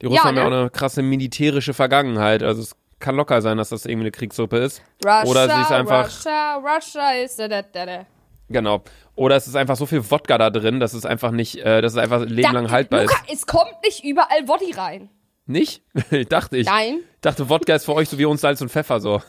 Die 0.00 0.06
Russen 0.06 0.16
Ja, 0.16 0.24
haben 0.24 0.36
ja 0.36 0.42
ne? 0.48 0.48
auch 0.56 0.60
eine 0.60 0.70
krasse 0.70 1.02
militärische 1.02 1.72
Vergangenheit. 1.74 2.42
Also 2.42 2.62
es 2.62 2.76
kann 2.98 3.16
locker 3.16 3.40
sein, 3.42 3.56
dass 3.56 3.70
das 3.70 3.84
irgendwie 3.86 4.04
eine 4.04 4.10
Kriegssuppe 4.12 4.58
ist. 4.58 4.82
Russia, 5.04 5.24
Oder 5.24 5.48
sie 5.48 5.60
ist 5.62 5.72
einfach, 5.72 6.06
Russia, 6.06 6.56
Russia 6.56 7.12
ist 7.14 7.38
da, 7.38 7.48
da, 7.48 7.62
da, 7.62 7.86
da. 7.86 8.06
genau. 8.48 8.82
Oder 9.22 9.36
es 9.36 9.46
ist 9.46 9.54
einfach 9.54 9.76
so 9.76 9.86
viel 9.86 10.10
Wodka 10.10 10.36
da 10.36 10.50
drin, 10.50 10.80
dass 10.80 10.94
es 10.94 11.06
einfach 11.06 11.30
nicht, 11.30 11.58
äh, 11.58 11.80
dass 11.80 11.92
es 11.92 11.98
einfach 11.98 12.22
ein 12.22 12.28
Leben 12.28 12.42
Da- 12.42 12.50
lang 12.50 12.70
haltbar 12.72 13.02
Luca, 13.02 13.14
ist. 13.28 13.32
es 13.32 13.46
kommt 13.46 13.72
nicht 13.84 14.02
überall 14.02 14.48
Woddy 14.48 14.72
rein. 14.72 15.10
Nicht? 15.46 15.82
ich 16.10 16.26
dachte 16.28 16.56
ich. 16.56 16.66
Nein. 16.66 16.98
dachte, 17.20 17.48
Wodka 17.48 17.72
ist 17.76 17.84
für 17.84 17.94
euch 17.94 18.08
so 18.08 18.18
wie 18.18 18.24
uns 18.24 18.40
Salz 18.40 18.60
und 18.60 18.68
Pfeffer 18.70 18.98
so. 18.98 19.22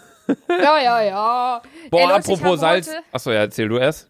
Ja, 0.49 0.79
ja, 0.81 1.01
ja. 1.03 1.61
Boah, 1.91 1.99
Ey, 1.99 2.07
Leute, 2.07 2.31
ich 2.31 2.37
apropos 2.39 2.59
Salz. 2.59 2.87
Heute, 2.87 2.99
Achso, 3.11 3.31
ja, 3.31 3.41
erzähl 3.41 3.67
du 3.69 3.77
erst. 3.77 4.09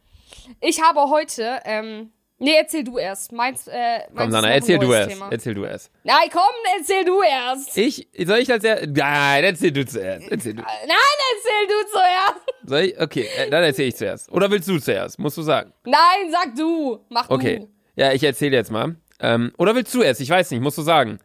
ich 0.61 0.81
habe 0.81 1.01
heute, 1.09 1.59
ähm, 1.65 2.11
nee, 2.43 2.55
erzähl 2.55 2.83
du 2.83 2.97
erst. 2.97 3.31
Meins, 3.31 3.67
äh, 3.67 4.01
Komm, 4.07 4.15
meins 4.15 4.33
noch 4.33 4.43
ein 4.43 4.51
erzähl 4.51 4.77
du 4.79 4.93
erst. 4.93 5.09
Thema. 5.09 5.27
Erzähl 5.31 5.53
du 5.55 5.63
erst. 5.65 5.91
Nein, 6.03 6.29
komm, 6.31 6.41
erzähl 6.77 7.03
du 7.05 7.21
erst. 7.21 7.77
Ich, 7.77 8.07
soll 8.25 8.37
ich 8.39 8.51
als 8.51 8.63
er, 8.63 8.85
nein, 8.87 9.43
erzähl 9.43 9.71
du 9.71 9.85
zuerst. 9.85 10.27
Erzähl 10.29 10.53
du. 10.53 10.61
Nein, 10.61 11.17
erzähl 11.35 11.67
du 11.67 11.89
zuerst. 11.91 12.41
Soll 12.65 12.81
ich? 12.81 13.01
Okay, 13.01 13.27
äh, 13.37 13.49
dann 13.49 13.63
erzähl 13.63 13.87
ich 13.87 13.95
zuerst. 13.95 14.31
Oder 14.31 14.49
willst 14.51 14.67
du 14.69 14.77
zuerst? 14.79 15.17
Musst 15.19 15.37
du 15.37 15.41
sagen. 15.41 15.73
Nein, 15.85 16.31
sag 16.31 16.55
du. 16.55 16.99
Mach 17.09 17.29
Okay. 17.29 17.59
du. 17.59 17.69
Ja, 17.95 18.11
ich 18.11 18.23
erzähle 18.23 18.55
jetzt 18.57 18.71
mal. 18.71 18.95
Ähm, 19.19 19.51
oder 19.57 19.73
willst 19.75 19.93
du 19.93 20.01
erst? 20.01 20.21
Ich 20.21 20.29
weiß 20.29 20.51
nicht, 20.51 20.61
musst 20.61 20.77
du 20.77 20.81
sagen. 20.81 21.19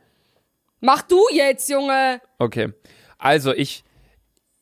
Mach 0.80 1.02
du 1.02 1.20
jetzt, 1.32 1.68
Junge. 1.68 2.20
Okay. 2.38 2.72
Also, 3.18 3.52
ich. 3.52 3.82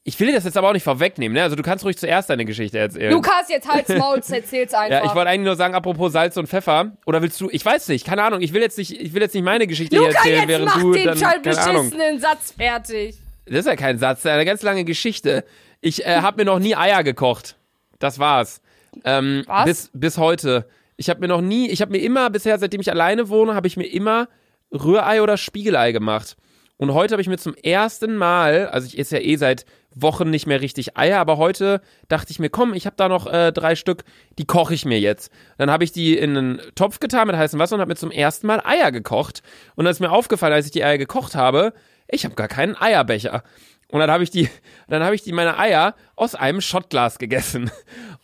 Ich 0.09 0.21
will 0.21 0.29
dir 0.29 0.35
das 0.35 0.45
jetzt 0.45 0.57
aber 0.57 0.69
auch 0.69 0.73
nicht 0.73 0.85
vorwegnehmen, 0.85 1.35
ne? 1.35 1.43
Also, 1.43 1.57
du 1.57 1.65
kannst 1.65 1.85
ruhig 1.85 1.99
zuerst 1.99 2.31
deine 2.31 2.45
Geschichte 2.45 2.79
erzählen. 2.79 3.13
Lukas, 3.13 3.49
jetzt 3.49 3.69
halt's 3.69 3.89
Maul, 3.99 4.19
erzähl's 4.19 4.73
einfach. 4.73 4.89
ja, 4.89 5.05
ich 5.05 5.15
wollte 5.17 5.29
eigentlich 5.29 5.47
nur 5.47 5.57
sagen, 5.57 5.75
apropos 5.75 6.13
Salz 6.13 6.37
und 6.37 6.47
Pfeffer. 6.49 6.93
Oder 7.07 7.23
willst 7.23 7.41
du, 7.41 7.49
ich 7.51 7.65
weiß 7.65 7.89
nicht, 7.89 8.07
keine 8.07 8.23
Ahnung, 8.23 8.41
ich 8.41 8.53
will 8.53 8.63
jetzt 8.63 8.79
nicht, 8.79 8.93
ich 8.93 9.15
will 9.15 9.23
jetzt 9.23 9.35
nicht 9.35 9.43
meine 9.43 9.67
Geschichte 9.67 9.97
hier 9.97 10.07
Luca, 10.07 10.19
erzählen, 10.19 10.39
jetzt 10.39 10.49
während 10.49 10.67
mach 10.67 10.81
du 10.81 10.93
den 10.93 11.05
dann, 11.07 11.25
Ahnung. 11.25 11.43
beschissenen 11.43 12.21
Satz 12.21 12.53
fertig. 12.57 13.17
Das 13.47 13.59
ist 13.61 13.67
ja 13.67 13.75
kein 13.75 13.99
Satz, 13.99 14.23
das 14.23 14.31
ist 14.31 14.35
eine 14.37 14.45
ganz 14.45 14.63
lange 14.63 14.85
Geschichte. 14.85 15.45
Ich 15.81 16.07
äh, 16.07 16.21
habe 16.21 16.37
mir 16.39 16.45
noch 16.45 16.61
nie 16.61 16.77
Eier 16.77 17.03
gekocht. 17.03 17.57
Das 17.99 18.21
war's. 18.21 18.61
Ähm, 19.05 19.43
Was? 19.49 19.65
Bis, 19.65 19.91
bis 19.93 20.19
heute. 20.19 20.69
Ich 20.97 21.11
habe 21.11 21.19
mir 21.19 21.29
noch 21.29 21.41
nie, 21.41 21.69
ich 21.69 21.83
habe 21.83 21.91
mir 21.91 21.99
immer 21.99 22.31
bisher, 22.31 22.57
seitdem 22.61 22.81
ich 22.81 22.91
alleine 22.93 23.29
wohne, 23.29 23.57
habe 23.57 23.67
ich 23.67 23.77
mir 23.77 23.87
immer 23.87 24.29
Rührei 24.73 25.21
oder 25.21 25.37
Spiegelei 25.37 25.91
gemacht. 25.91 26.37
Und 26.77 26.93
heute 26.95 27.13
habe 27.15 27.23
ich 27.23 27.29
mir 27.29 27.39
zum 27.39 27.55
ersten 27.55 28.17
Mal, 28.17 28.69
also 28.69 28.87
ich 28.87 28.99
esse 28.99 29.17
ja 29.17 29.23
eh 29.23 29.37
seit 29.37 29.65
Wochen 29.97 30.31
nicht 30.31 30.47
mehr 30.47 30.61
richtig 30.61 30.97
Eier, 30.97 31.19
aber 31.19 31.39
heute 31.39 31.81
dachte 32.09 32.31
ich 32.31 32.39
mir, 32.39 32.51
komm, 32.51 32.75
ich 32.75 32.87
habe 32.87 32.97
da 32.97 33.09
noch 33.09 33.27
äh, 33.27 33.51
drei 33.51 33.75
Stück, 33.75 34.05
die 34.39 34.45
koche 34.45 34.75
ich 34.75 34.85
mir 34.85 35.01
jetzt. 35.01 35.33
Dann 35.57 35.71
habe 35.71 35.85
ich 35.85 35.91
die 35.91 36.17
in 36.17 36.37
einen 36.37 36.61
Topf 36.75 37.01
getan 37.01 37.27
mit 37.27 37.37
heißem 37.37 37.59
Wasser 37.59 37.75
und 37.77 37.81
habe 37.81 37.89
mir 37.89 37.97
zum 37.97 38.11
ersten 38.11 38.47
Mal 38.47 38.61
Eier 38.65 38.93
gekocht. 38.93 39.43
Und 39.75 39.87
dann 39.87 39.93
ist 39.93 40.01
mir 40.01 40.13
aufgefallen, 40.13 40.53
als 40.53 40.67
ich 40.67 40.73
die 40.73 40.85
Eier 40.85 40.99
gekocht 40.99 41.35
habe, 41.35 41.73
ich 42.09 42.25
habe 42.25 42.35
gar 42.35 42.49
keinen 42.49 42.77
Eierbecher. 42.77 43.43
Und 43.89 44.01
dann 44.01 44.11
habe 44.11 44.23
ich 44.23 44.31
die, 44.31 44.51
dann 44.89 45.03
habe 45.03 45.15
ich 45.15 45.23
die 45.23 45.33
meine 45.33 45.59
Eier 45.59 45.95
aus 46.15 46.35
einem 46.35 46.61
Schottglas 46.61 47.19
gegessen. 47.19 47.71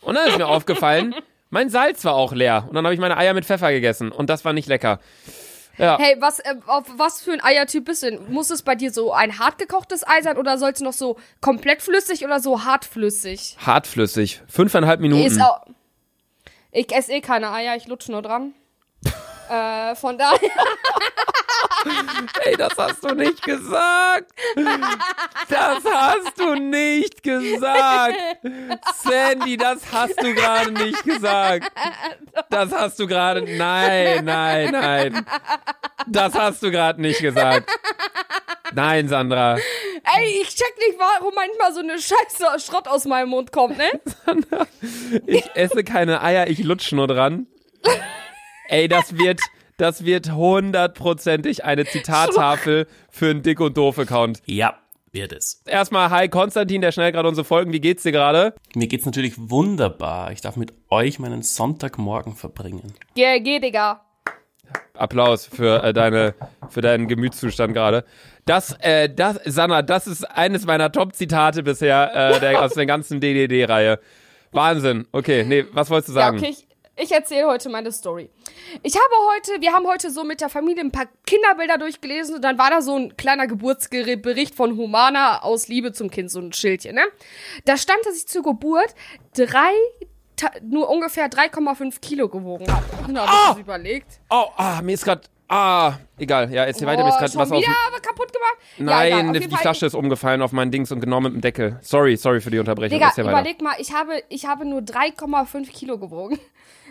Und 0.01 0.15
dann 0.15 0.27
ist 0.27 0.37
mir 0.37 0.47
aufgefallen, 0.47 1.15
mein 1.49 1.69
Salz 1.69 2.05
war 2.05 2.13
auch 2.13 2.33
leer. 2.33 2.65
Und 2.67 2.75
dann 2.75 2.85
habe 2.85 2.93
ich 2.93 2.99
meine 2.99 3.17
Eier 3.17 3.33
mit 3.33 3.45
Pfeffer 3.45 3.71
gegessen. 3.71 4.11
Und 4.11 4.29
das 4.29 4.45
war 4.45 4.53
nicht 4.53 4.67
lecker. 4.67 4.99
Ja. 5.77 5.97
Hey, 5.97 6.15
was, 6.19 6.39
äh, 6.39 6.55
auf 6.67 6.85
was 6.97 7.21
für 7.21 7.31
ein 7.31 7.43
Eiertyp 7.43 7.85
bist 7.85 8.03
du 8.03 8.11
denn? 8.11 8.31
Muss 8.31 8.51
es 8.51 8.61
bei 8.61 8.75
dir 8.75 8.91
so 8.91 9.11
ein 9.11 9.39
hart 9.39 9.57
gekochtes 9.57 10.07
Ei 10.07 10.21
sein 10.21 10.37
oder 10.37 10.57
soll 10.57 10.71
es 10.71 10.81
noch 10.81 10.93
so 10.93 11.17
komplett 11.41 11.81
flüssig 11.81 12.23
oder 12.23 12.39
so 12.39 12.63
hartflüssig? 12.63 13.57
Hartflüssig. 13.65 14.41
Fünfeinhalb 14.47 14.99
Minuten. 14.99 15.25
Ist 15.25 15.41
auch. 15.41 15.65
Ich 16.71 16.93
esse 16.93 17.13
eh 17.13 17.21
keine 17.21 17.51
Eier, 17.51 17.75
ich 17.75 17.87
lutsch 17.87 18.09
nur 18.09 18.21
dran. 18.21 18.53
äh, 19.49 19.95
von 19.95 20.17
daher. 20.17 20.39
Ey, 22.43 22.55
das 22.57 22.77
hast 22.77 23.03
du 23.03 23.13
nicht 23.13 23.41
gesagt. 23.41 24.31
Das 25.49 25.83
hast 25.85 26.39
du 26.39 26.55
nicht 26.55 27.23
gesagt. 27.23 28.17
Sandy, 29.03 29.57
das 29.57 29.81
hast 29.91 30.21
du 30.21 30.33
gerade 30.33 30.71
nicht 30.71 31.03
gesagt. 31.03 31.71
Das 32.49 32.71
hast 32.71 32.99
du 32.99 33.07
gerade. 33.07 33.41
Nein, 33.41 34.25
nein, 34.25 34.71
nein. 34.71 35.25
Das 36.07 36.33
hast 36.33 36.63
du 36.63 36.71
gerade 36.71 37.01
nicht 37.01 37.19
gesagt. 37.21 37.69
Nein, 38.73 39.07
Sandra. 39.07 39.55
Ey, 39.55 40.41
ich 40.41 40.49
check 40.49 40.73
nicht, 40.79 40.97
warum 40.97 41.33
manchmal 41.35 41.73
so 41.73 41.79
eine 41.79 41.99
Scheiße 41.99 42.59
Schrott 42.59 42.87
aus 42.87 43.05
meinem 43.05 43.29
Mund 43.29 43.51
kommt, 43.51 43.77
ne? 43.77 43.91
Ich 45.27 45.49
esse 45.53 45.83
keine 45.83 46.21
Eier, 46.21 46.47
ich 46.47 46.59
lutsch 46.63 46.91
nur 46.91 47.07
dran. 47.07 47.47
Ey, 48.67 48.87
das 48.87 49.17
wird, 49.17 49.41
das 49.77 50.05
wird 50.05 50.31
hundertprozentig 50.31 51.65
eine 51.65 51.85
Zitattafel 51.85 52.87
für 53.09 53.29
einen 53.29 53.41
Dick 53.41 53.59
und 53.59 53.77
doof 53.77 53.99
Account. 53.99 54.41
Ja, 54.45 54.75
wird 55.11 55.31
es. 55.31 55.61
Erstmal, 55.65 56.09
hi 56.09 56.27
Konstantin, 56.27 56.81
der 56.81 56.91
schnell 56.91 57.11
gerade 57.11 57.27
unsere 57.29 57.45
Folgen. 57.45 57.71
Wie 57.71 57.79
geht's 57.79 58.03
dir 58.03 58.11
gerade? 58.11 58.55
Mir 58.75 58.87
geht's 58.87 59.05
natürlich 59.05 59.33
wunderbar. 59.37 60.31
Ich 60.31 60.41
darf 60.41 60.55
mit 60.55 60.73
euch 60.89 61.19
meinen 61.19 61.43
Sonntagmorgen 61.43 62.35
verbringen. 62.35 62.93
Geh, 63.15 63.39
geh, 63.39 63.59
Digga. 63.59 64.01
Applaus 64.95 65.45
für 65.45 65.83
äh, 65.83 65.93
deine 65.93 66.35
für 66.69 66.81
deinen 66.81 67.07
Gemütszustand 67.07 67.73
gerade. 67.73 68.05
Das, 68.45 68.75
äh, 68.79 69.09
das, 69.09 69.39
Sanna, 69.45 69.81
das 69.81 70.07
ist 70.07 70.23
eines 70.23 70.65
meiner 70.65 70.91
Top-Zitate 70.91 71.63
bisher 71.63 72.11
äh, 72.13 72.39
der, 72.39 72.61
aus 72.61 72.73
der 72.73 72.85
ganzen 72.85 73.19
DDD-Reihe. 73.19 73.99
Wahnsinn. 74.51 75.07
Okay, 75.11 75.43
nee, 75.43 75.65
was 75.71 75.89
wolltest 75.89 76.09
du 76.09 76.13
sagen? 76.13 76.37
Ja, 76.37 76.43
okay, 76.43 76.55
ich, 76.57 76.67
ich 76.95 77.11
erzähle 77.11 77.47
heute 77.47 77.69
meine 77.69 77.91
Story. 77.91 78.29
Ich 78.83 78.95
habe 78.95 79.13
heute, 79.35 79.61
wir 79.61 79.73
haben 79.73 79.87
heute 79.87 80.11
so 80.11 80.23
mit 80.23 80.41
der 80.41 80.49
Familie 80.49 80.83
ein 80.83 80.91
paar 80.91 81.07
Kinderbilder 81.25 81.77
durchgelesen 81.77 82.35
und 82.35 82.41
dann 82.43 82.57
war 82.57 82.69
da 82.69 82.81
so 82.81 82.95
ein 82.95 83.17
kleiner 83.17 83.47
Geburtsbericht 83.47 84.53
von 84.55 84.77
Humana 84.77 85.41
aus 85.41 85.67
Liebe 85.67 85.91
zum 85.93 86.09
Kind, 86.11 86.29
so 86.31 86.39
ein 86.39 86.53
Schildchen, 86.53 86.95
ne? 86.95 87.03
Da 87.65 87.77
stand, 87.77 87.99
dass 88.05 88.17
ich 88.17 88.27
zur 88.27 88.43
Geburt 88.43 88.93
drei, 89.35 89.73
nur 90.61 90.89
ungefähr 90.89 91.29
3,5 91.29 91.99
Kilo 92.01 92.27
gewogen 92.29 92.67
habe. 92.71 92.85
Ich 93.09 93.17
Ah! 93.17 93.49
das 93.51 93.57
überlegt. 93.59 94.19
Oh, 94.29 94.45
ah, 94.57 94.81
mir 94.81 94.93
ist 94.93 95.03
gerade. 95.05 95.21
Ah, 95.47 95.97
egal. 96.17 96.51
Ja, 96.51 96.65
jetzt 96.65 96.79
hier 96.79 96.87
weiter. 96.87 97.03
Mir 97.03 97.09
ist 97.09 97.17
gerade 97.19 97.35
was 97.35 97.51
auf. 97.51 97.61
wieder 97.61 97.75
aber 97.87 97.99
kaputt 97.99 98.31
gemacht? 98.33 98.57
Ja, 98.77 98.83
Nein, 98.85 99.29
auf 99.29 99.37
die 99.37 99.49
Fall- 99.49 99.59
Flasche 99.59 99.85
ist 99.85 99.93
umgefallen 99.93 100.41
auf 100.41 100.51
mein 100.51 100.71
Dings 100.71 100.91
und 100.91 100.99
genommen 100.99 101.25
mit 101.25 101.33
dem 101.33 101.41
Deckel. 101.41 101.77
Sorry, 101.83 102.15
sorry 102.17 102.41
für 102.41 102.49
die 102.49 102.57
Unterbrechung. 102.59 102.97
Digga, 102.97 103.09
Erzähl 103.09 103.25
weiter. 103.25 103.39
überleg 103.39 103.61
mal, 103.61 103.75
ich 103.77 103.93
habe, 103.93 104.23
ich 104.29 104.45
habe 104.47 104.65
nur 104.65 104.79
3,5 104.81 105.69
Kilo 105.71 105.99
gewogen. 105.99 106.39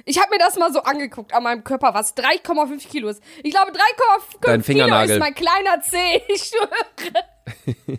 Ich 0.04 0.18
habe 0.18 0.30
mir 0.30 0.38
das 0.38 0.56
mal 0.56 0.72
so 0.72 0.82
angeguckt 0.82 1.34
an 1.34 1.42
meinem 1.42 1.64
Körper, 1.64 1.94
was 1.94 2.16
3,5 2.16 2.88
Kilo 2.88 3.08
ist. 3.08 3.22
Ich 3.42 3.52
glaube, 3.52 3.72
3,5 3.72 3.76
Dein 4.40 4.62
Kilo 4.62 5.02
ist 5.02 5.18
mein 5.18 5.34
kleiner 5.34 5.80
Zeh. 5.82 6.22
Ich 6.28 6.44
schwöre. 6.44 7.98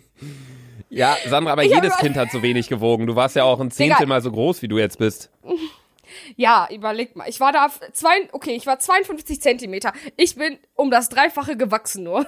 Ja, 0.90 1.16
Sandra, 1.26 1.52
aber 1.52 1.64
Ich 1.64 1.72
jedes 1.72 1.96
Kind 1.96 2.16
hat 2.16 2.30
so 2.30 2.40
wenig 2.42 2.68
gewogen. 2.68 3.08
Du 3.08 3.16
warst 3.16 3.34
ja 3.34 3.42
auch 3.42 3.58
ein 3.58 3.72
Zehntel 3.72 3.96
Digga. 3.96 4.06
mal 4.06 4.20
so 4.20 4.30
groß, 4.30 4.62
wie 4.62 4.68
du 4.68 4.78
jetzt 4.78 4.98
bist. 4.98 5.28
Ja, 6.36 6.68
überleg 6.70 7.16
mal. 7.16 7.28
Ich 7.28 7.40
war 7.40 7.50
da, 7.50 7.66
auf 7.66 7.80
zwei, 7.92 8.28
okay, 8.30 8.54
ich 8.54 8.66
war 8.66 8.78
52 8.78 9.40
Zentimeter. 9.40 9.92
Ich 10.16 10.36
bin 10.36 10.58
um 10.74 10.92
das 10.92 11.08
Dreifache 11.08 11.56
gewachsen 11.56 12.04
nur. 12.04 12.26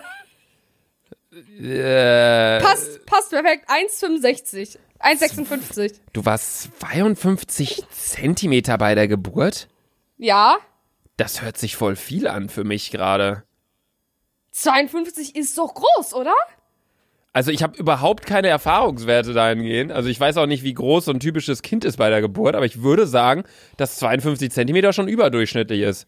Äh, 1.60 2.60
Passt, 2.60 3.04
passt 3.06 3.30
perfekt. 3.30 3.68
1,65. 3.68 4.78
1,56. 5.00 5.94
du 6.14 6.24
warst 6.24 6.70
52 6.80 7.82
Zentimeter 7.90 8.78
bei 8.78 8.94
der 8.94 9.08
Geburt? 9.08 9.68
Ja. 10.16 10.56
Das 11.18 11.42
hört 11.42 11.58
sich 11.58 11.76
voll 11.76 11.96
viel 11.96 12.26
an 12.26 12.48
für 12.48 12.64
mich 12.64 12.90
gerade. 12.90 13.42
52 14.52 15.36
ist 15.36 15.58
doch 15.58 15.74
groß, 15.74 16.14
oder? 16.14 16.34
Also 17.34 17.50
ich 17.50 17.62
habe 17.62 17.76
überhaupt 17.76 18.24
keine 18.24 18.48
Erfahrungswerte 18.48 19.34
dahingehend. 19.34 19.92
Also 19.92 20.08
ich 20.08 20.18
weiß 20.18 20.38
auch 20.38 20.46
nicht, 20.46 20.62
wie 20.62 20.72
groß 20.72 21.04
so 21.04 21.12
ein 21.12 21.20
typisches 21.20 21.60
Kind 21.60 21.84
ist 21.84 21.98
bei 21.98 22.08
der 22.08 22.22
Geburt, 22.22 22.54
aber 22.54 22.64
ich 22.64 22.82
würde 22.82 23.06
sagen, 23.06 23.44
dass 23.76 23.96
52 23.96 24.50
Zentimeter 24.50 24.94
schon 24.94 25.08
überdurchschnittlich 25.08 25.82
ist. 25.82 26.06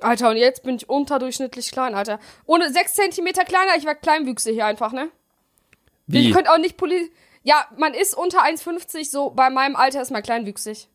Alter, 0.00 0.30
und 0.30 0.36
jetzt 0.36 0.62
bin 0.62 0.76
ich 0.76 0.88
unterdurchschnittlich 0.88 1.72
klein, 1.72 1.94
Alter. 1.94 2.20
Ohne 2.46 2.72
6 2.72 2.94
Zentimeter 2.94 3.44
kleiner, 3.44 3.72
ich 3.76 3.84
war 3.84 3.94
kleinwüchsig 3.94 4.62
einfach, 4.62 4.92
ne? 4.92 5.08
Wie? 6.06 6.28
Ich 6.28 6.34
könnte 6.34 6.52
auch 6.52 6.58
nicht 6.58 6.76
poli... 6.76 7.10
Ja, 7.42 7.66
man 7.76 7.94
ist 7.94 8.14
unter 8.16 8.44
1,50, 8.44 9.10
so 9.10 9.30
bei 9.30 9.50
meinem 9.50 9.76
Alter 9.76 10.02
ist 10.02 10.10
man 10.10 10.22
kleinwüchsig. 10.22 10.88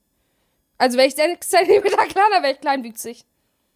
Also 0.78 0.98
wäre 0.98 1.08
ich 1.08 1.16
6 1.16 1.48
Zentimeter 1.48 1.98
kleiner, 2.08 2.44
wäre 2.44 2.54
ich 2.54 2.62
kleinwüchsig. 2.62 3.26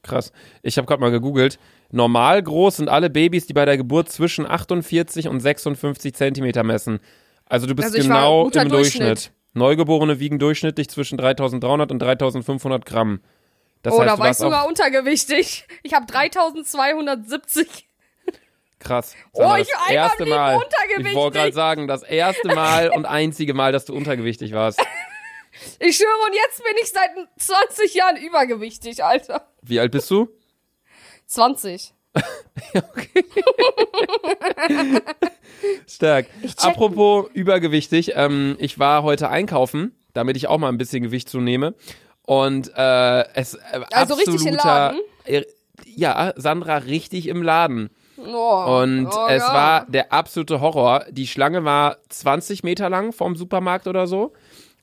Krass. 0.04 0.32
Ich 0.62 0.78
habe 0.78 0.88
gerade 0.88 1.02
mal 1.02 1.12
gegoogelt. 1.12 1.60
Normal 1.92 2.42
groß 2.42 2.78
sind 2.78 2.90
alle 2.90 3.10
Babys, 3.10 3.48
die 3.48 3.54
bei 3.54 3.66
der 3.66 3.78
Geburt 3.78 4.10
zwischen 4.10 4.46
48 4.46 5.28
und 5.28 5.40
56 5.40 6.14
Zentimeter 6.14 6.64
messen. 6.64 7.00
Also 7.46 7.68
du 7.68 7.76
bist 7.76 7.88
Also 7.88 8.00
genau 8.00 8.46
im 8.46 8.52
Durchschnitt. 8.52 8.72
Durchschnitt. 8.72 9.32
Neugeborene 9.54 10.20
wiegen 10.20 10.40
durchschnittlich 10.40 10.90
zwischen 10.90 11.18
3300 11.18 11.92
und 11.92 12.00
3500 12.00 12.86
Gramm. 12.86 13.22
Das 13.84 13.94
oh, 13.94 14.00
heißt, 14.00 14.10
da 14.10 14.16
du 14.16 14.22
war 14.22 14.30
ich 14.32 14.38
sogar 14.38 14.68
untergewichtig. 14.68 15.68
Ich 15.84 15.94
habe 15.94 16.06
3270. 16.06 17.88
krass. 18.80 19.16
Oh, 19.34 19.54
ich 19.58 19.68
das 19.68 19.80
war 19.80 19.90
erste 19.92 20.24
einmal 20.24 20.40
Mal. 20.40 20.56
untergewichtig. 20.56 21.08
Ich 21.12 21.16
wollte 21.16 21.38
gerade 21.40 21.54
sagen, 21.54 21.88
das 21.88 22.04
erste 22.04 22.54
Mal 22.54 22.90
und 22.90 23.06
einzige 23.06 23.54
Mal, 23.54 23.72
dass 23.72 23.86
du 23.86 23.96
untergewichtig 23.96 24.54
warst. 24.54 24.80
Ich 25.80 25.98
schwöre, 25.98 26.28
und 26.28 26.36
jetzt 26.36 26.64
bin 26.64 26.74
ich 26.84 26.92
seit 26.92 27.10
20 27.40 27.96
Jahren 27.96 28.16
übergewichtig, 28.18 29.04
Alter. 29.04 29.48
Wie 29.64 29.80
alt 29.80 29.92
bist 29.92 30.08
du? 30.12 30.30
20. 31.26 31.96
Stark. 35.88 36.28
check- 36.44 36.64
Apropos 36.64 37.30
übergewichtig, 37.34 38.14
ähm, 38.16 38.56
ich 38.60 38.80
war 38.80 39.04
heute 39.04 39.30
einkaufen, 39.30 39.96
damit 40.14 40.38
ich 40.38 40.48
auch 40.48 40.58
mal 40.58 40.70
ein 40.70 40.78
bisschen 40.78 41.04
Gewicht 41.04 41.30
zunehme. 41.30 41.76
Und 42.28 42.70
äh, 42.76 43.24
es 43.36 43.54
äh, 43.54 43.80
Also 43.94 44.16
richtig 44.16 44.46
im 44.46 44.56
Laden? 44.56 45.00
Ja, 45.86 46.34
Sandra 46.36 46.78
richtig 46.80 47.28
im 47.28 47.42
Laden. 47.42 47.90
Oh, 48.18 48.82
Und 48.82 49.08
oh, 49.08 49.28
es 49.30 49.44
ja. 49.44 49.54
war 49.54 49.86
der 49.88 50.12
absolute 50.12 50.60
Horror. 50.60 51.06
Die 51.10 51.26
Schlange 51.26 51.64
war 51.64 51.98
20 52.10 52.64
Meter 52.64 52.90
lang 52.90 53.14
vom 53.14 53.38
Supermarkt 53.38 53.88
oder 53.88 54.08
so. 54.08 54.34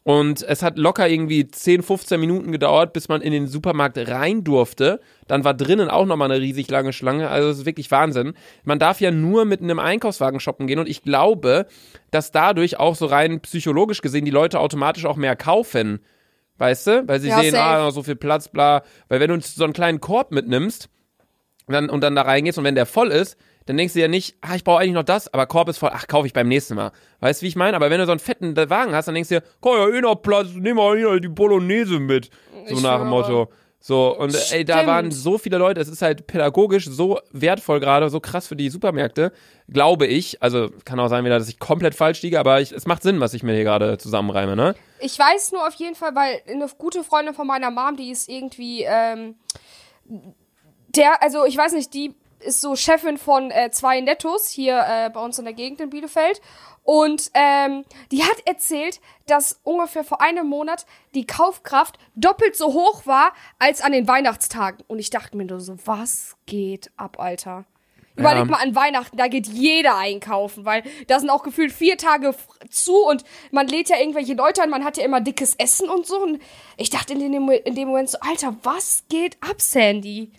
Und 0.04 0.42
es 0.42 0.62
hat 0.62 0.78
locker 0.78 1.06
irgendwie 1.06 1.46
10, 1.46 1.82
15 1.82 2.18
Minuten 2.18 2.50
gedauert, 2.50 2.94
bis 2.94 3.08
man 3.08 3.20
in 3.20 3.32
den 3.32 3.46
Supermarkt 3.46 3.98
rein 3.98 4.42
durfte. 4.42 5.00
Dann 5.26 5.44
war 5.44 5.52
drinnen 5.52 5.90
auch 5.90 6.06
nochmal 6.06 6.30
eine 6.30 6.40
riesig 6.40 6.70
lange 6.70 6.94
Schlange. 6.94 7.28
Also 7.28 7.50
es 7.50 7.58
ist 7.58 7.66
wirklich 7.66 7.90
Wahnsinn. 7.90 8.32
Man 8.64 8.78
darf 8.78 9.02
ja 9.02 9.10
nur 9.10 9.44
mit 9.44 9.60
einem 9.60 9.78
Einkaufswagen 9.78 10.40
shoppen 10.40 10.66
gehen. 10.66 10.78
Und 10.78 10.88
ich 10.88 11.02
glaube, 11.02 11.66
dass 12.10 12.32
dadurch 12.32 12.80
auch 12.80 12.94
so 12.94 13.04
rein 13.04 13.40
psychologisch 13.40 14.00
gesehen 14.00 14.24
die 14.24 14.30
Leute 14.30 14.60
automatisch 14.60 15.04
auch 15.04 15.16
mehr 15.16 15.36
kaufen. 15.36 16.00
Weißt 16.58 16.86
du? 16.86 17.08
Weil 17.08 17.20
sie 17.20 17.28
Ja, 17.28 17.40
sehen, 17.40 17.52
safe. 17.52 17.62
ah, 17.64 17.90
so 17.90 18.02
viel 18.02 18.16
Platz, 18.16 18.48
bla. 18.48 18.82
Weil 19.08 19.20
wenn 19.20 19.30
du 19.30 19.40
so 19.40 19.64
einen 19.64 19.72
kleinen 19.72 20.00
Korb 20.00 20.30
mitnimmst, 20.30 20.88
dann, 21.66 21.88
und 21.90 22.02
dann 22.02 22.14
da 22.14 22.22
reingehst 22.22 22.58
und 22.58 22.64
wenn 22.64 22.74
der 22.74 22.86
voll 22.86 23.08
ist, 23.10 23.36
dann 23.66 23.78
denkst 23.78 23.94
du 23.94 24.00
ja 24.00 24.08
nicht, 24.08 24.36
ah, 24.42 24.54
ich 24.54 24.62
brauche 24.62 24.80
eigentlich 24.80 24.92
noch 24.92 25.02
das, 25.04 25.32
aber 25.32 25.46
Korb 25.46 25.68
ist 25.70 25.78
voll, 25.78 25.90
ach, 25.92 26.06
kaufe 26.06 26.26
ich 26.26 26.34
beim 26.34 26.46
nächsten 26.48 26.74
Mal. 26.74 26.92
Weißt 27.20 27.40
du, 27.40 27.44
wie 27.44 27.48
ich 27.48 27.56
meine? 27.56 27.74
Aber 27.76 27.88
wenn 27.90 27.98
du 27.98 28.04
so 28.04 28.12
einen 28.12 28.20
fetten 28.20 28.54
Wagen 28.56 28.94
hast, 28.94 29.06
dann 29.06 29.14
denkst 29.14 29.30
du 29.30 29.40
dir, 29.40 29.46
komm 29.60 29.76
ja 29.78 29.88
eh 29.88 30.00
noch 30.02 30.16
Platz, 30.16 30.48
nimm 30.54 30.76
mal 30.76 30.96
hier 30.98 31.18
die 31.20 31.28
Bolognese 31.28 31.98
mit. 31.98 32.28
So 32.68 32.74
Ich 32.76 32.82
nach 32.82 32.98
dem. 32.98 33.08
Motto. 33.08 33.50
So, 33.86 34.16
und 34.16 34.34
ey, 34.50 34.64
da 34.64 34.76
Stimmt. 34.76 34.88
waren 34.88 35.10
so 35.10 35.36
viele 35.36 35.58
Leute, 35.58 35.78
es 35.78 35.88
ist 35.88 36.00
halt 36.00 36.26
pädagogisch 36.26 36.86
so 36.86 37.20
wertvoll 37.32 37.80
gerade, 37.80 38.08
so 38.08 38.18
krass 38.18 38.46
für 38.46 38.56
die 38.56 38.70
Supermärkte, 38.70 39.30
glaube 39.68 40.06
ich. 40.06 40.42
Also 40.42 40.70
kann 40.86 40.98
auch 41.00 41.08
sein 41.08 41.22
wieder, 41.26 41.38
dass 41.38 41.50
ich 41.50 41.58
komplett 41.58 41.94
falsch 41.94 42.22
liege, 42.22 42.40
aber 42.40 42.62
ich, 42.62 42.72
es 42.72 42.86
macht 42.86 43.02
Sinn, 43.02 43.20
was 43.20 43.34
ich 43.34 43.42
mir 43.42 43.52
hier 43.52 43.64
gerade 43.64 43.98
zusammenreime, 43.98 44.56
ne? 44.56 44.74
Ich 45.00 45.18
weiß 45.18 45.52
nur 45.52 45.68
auf 45.68 45.74
jeden 45.74 45.96
Fall, 45.96 46.14
weil 46.14 46.40
eine 46.48 46.66
gute 46.78 47.04
Freundin 47.04 47.34
von 47.34 47.46
meiner 47.46 47.70
Mom, 47.70 47.98
die 47.98 48.10
ist 48.10 48.26
irgendwie, 48.26 48.84
ähm, 48.84 49.34
der, 50.96 51.22
also 51.22 51.44
ich 51.44 51.58
weiß 51.58 51.74
nicht, 51.74 51.92
die 51.92 52.14
ist 52.44 52.60
so 52.60 52.76
Chefin 52.76 53.18
von 53.18 53.50
äh, 53.50 53.70
zwei 53.70 54.00
Nettos 54.00 54.48
hier 54.48 54.84
äh, 54.86 55.10
bei 55.10 55.20
uns 55.20 55.38
in 55.38 55.44
der 55.44 55.54
Gegend 55.54 55.80
in 55.80 55.90
Bielefeld. 55.90 56.40
Und 56.82 57.30
ähm, 57.32 57.84
die 58.12 58.22
hat 58.22 58.46
erzählt, 58.46 59.00
dass 59.26 59.58
ungefähr 59.64 60.04
vor 60.04 60.20
einem 60.20 60.46
Monat 60.46 60.84
die 61.14 61.26
Kaufkraft 61.26 61.98
doppelt 62.14 62.56
so 62.56 62.74
hoch 62.74 63.06
war 63.06 63.32
als 63.58 63.80
an 63.80 63.92
den 63.92 64.06
Weihnachtstagen. 64.06 64.84
Und 64.86 64.98
ich 64.98 65.08
dachte 65.10 65.36
mir 65.36 65.46
nur 65.46 65.60
so, 65.60 65.76
was 65.86 66.36
geht 66.46 66.90
ab, 66.96 67.18
Alter? 67.18 67.64
Überleg 68.16 68.44
Ja. 68.44 68.50
mal 68.50 68.62
an 68.62 68.76
Weihnachten, 68.76 69.16
da 69.16 69.26
geht 69.26 69.48
jeder 69.48 69.96
einkaufen, 69.96 70.64
weil 70.64 70.84
da 71.08 71.18
sind 71.18 71.30
auch 71.30 71.42
gefühlt 71.42 71.72
vier 71.72 71.98
Tage 71.98 72.32
zu 72.70 72.94
und 73.04 73.24
man 73.50 73.66
lädt 73.66 73.88
ja 73.88 73.98
irgendwelche 73.98 74.34
Leute 74.34 74.62
an, 74.62 74.70
man 74.70 74.84
hat 74.84 74.96
ja 74.98 75.04
immer 75.04 75.20
dickes 75.20 75.56
Essen 75.56 75.88
und 75.88 76.06
so. 76.06 76.22
Und 76.22 76.40
ich 76.76 76.90
dachte 76.90 77.14
in 77.14 77.32
dem, 77.32 77.48
in 77.50 77.74
dem 77.74 77.88
Moment 77.88 78.10
so, 78.10 78.18
Alter, 78.20 78.54
was 78.62 79.02
geht 79.08 79.36
ab, 79.40 79.60
Sandy? 79.60 80.30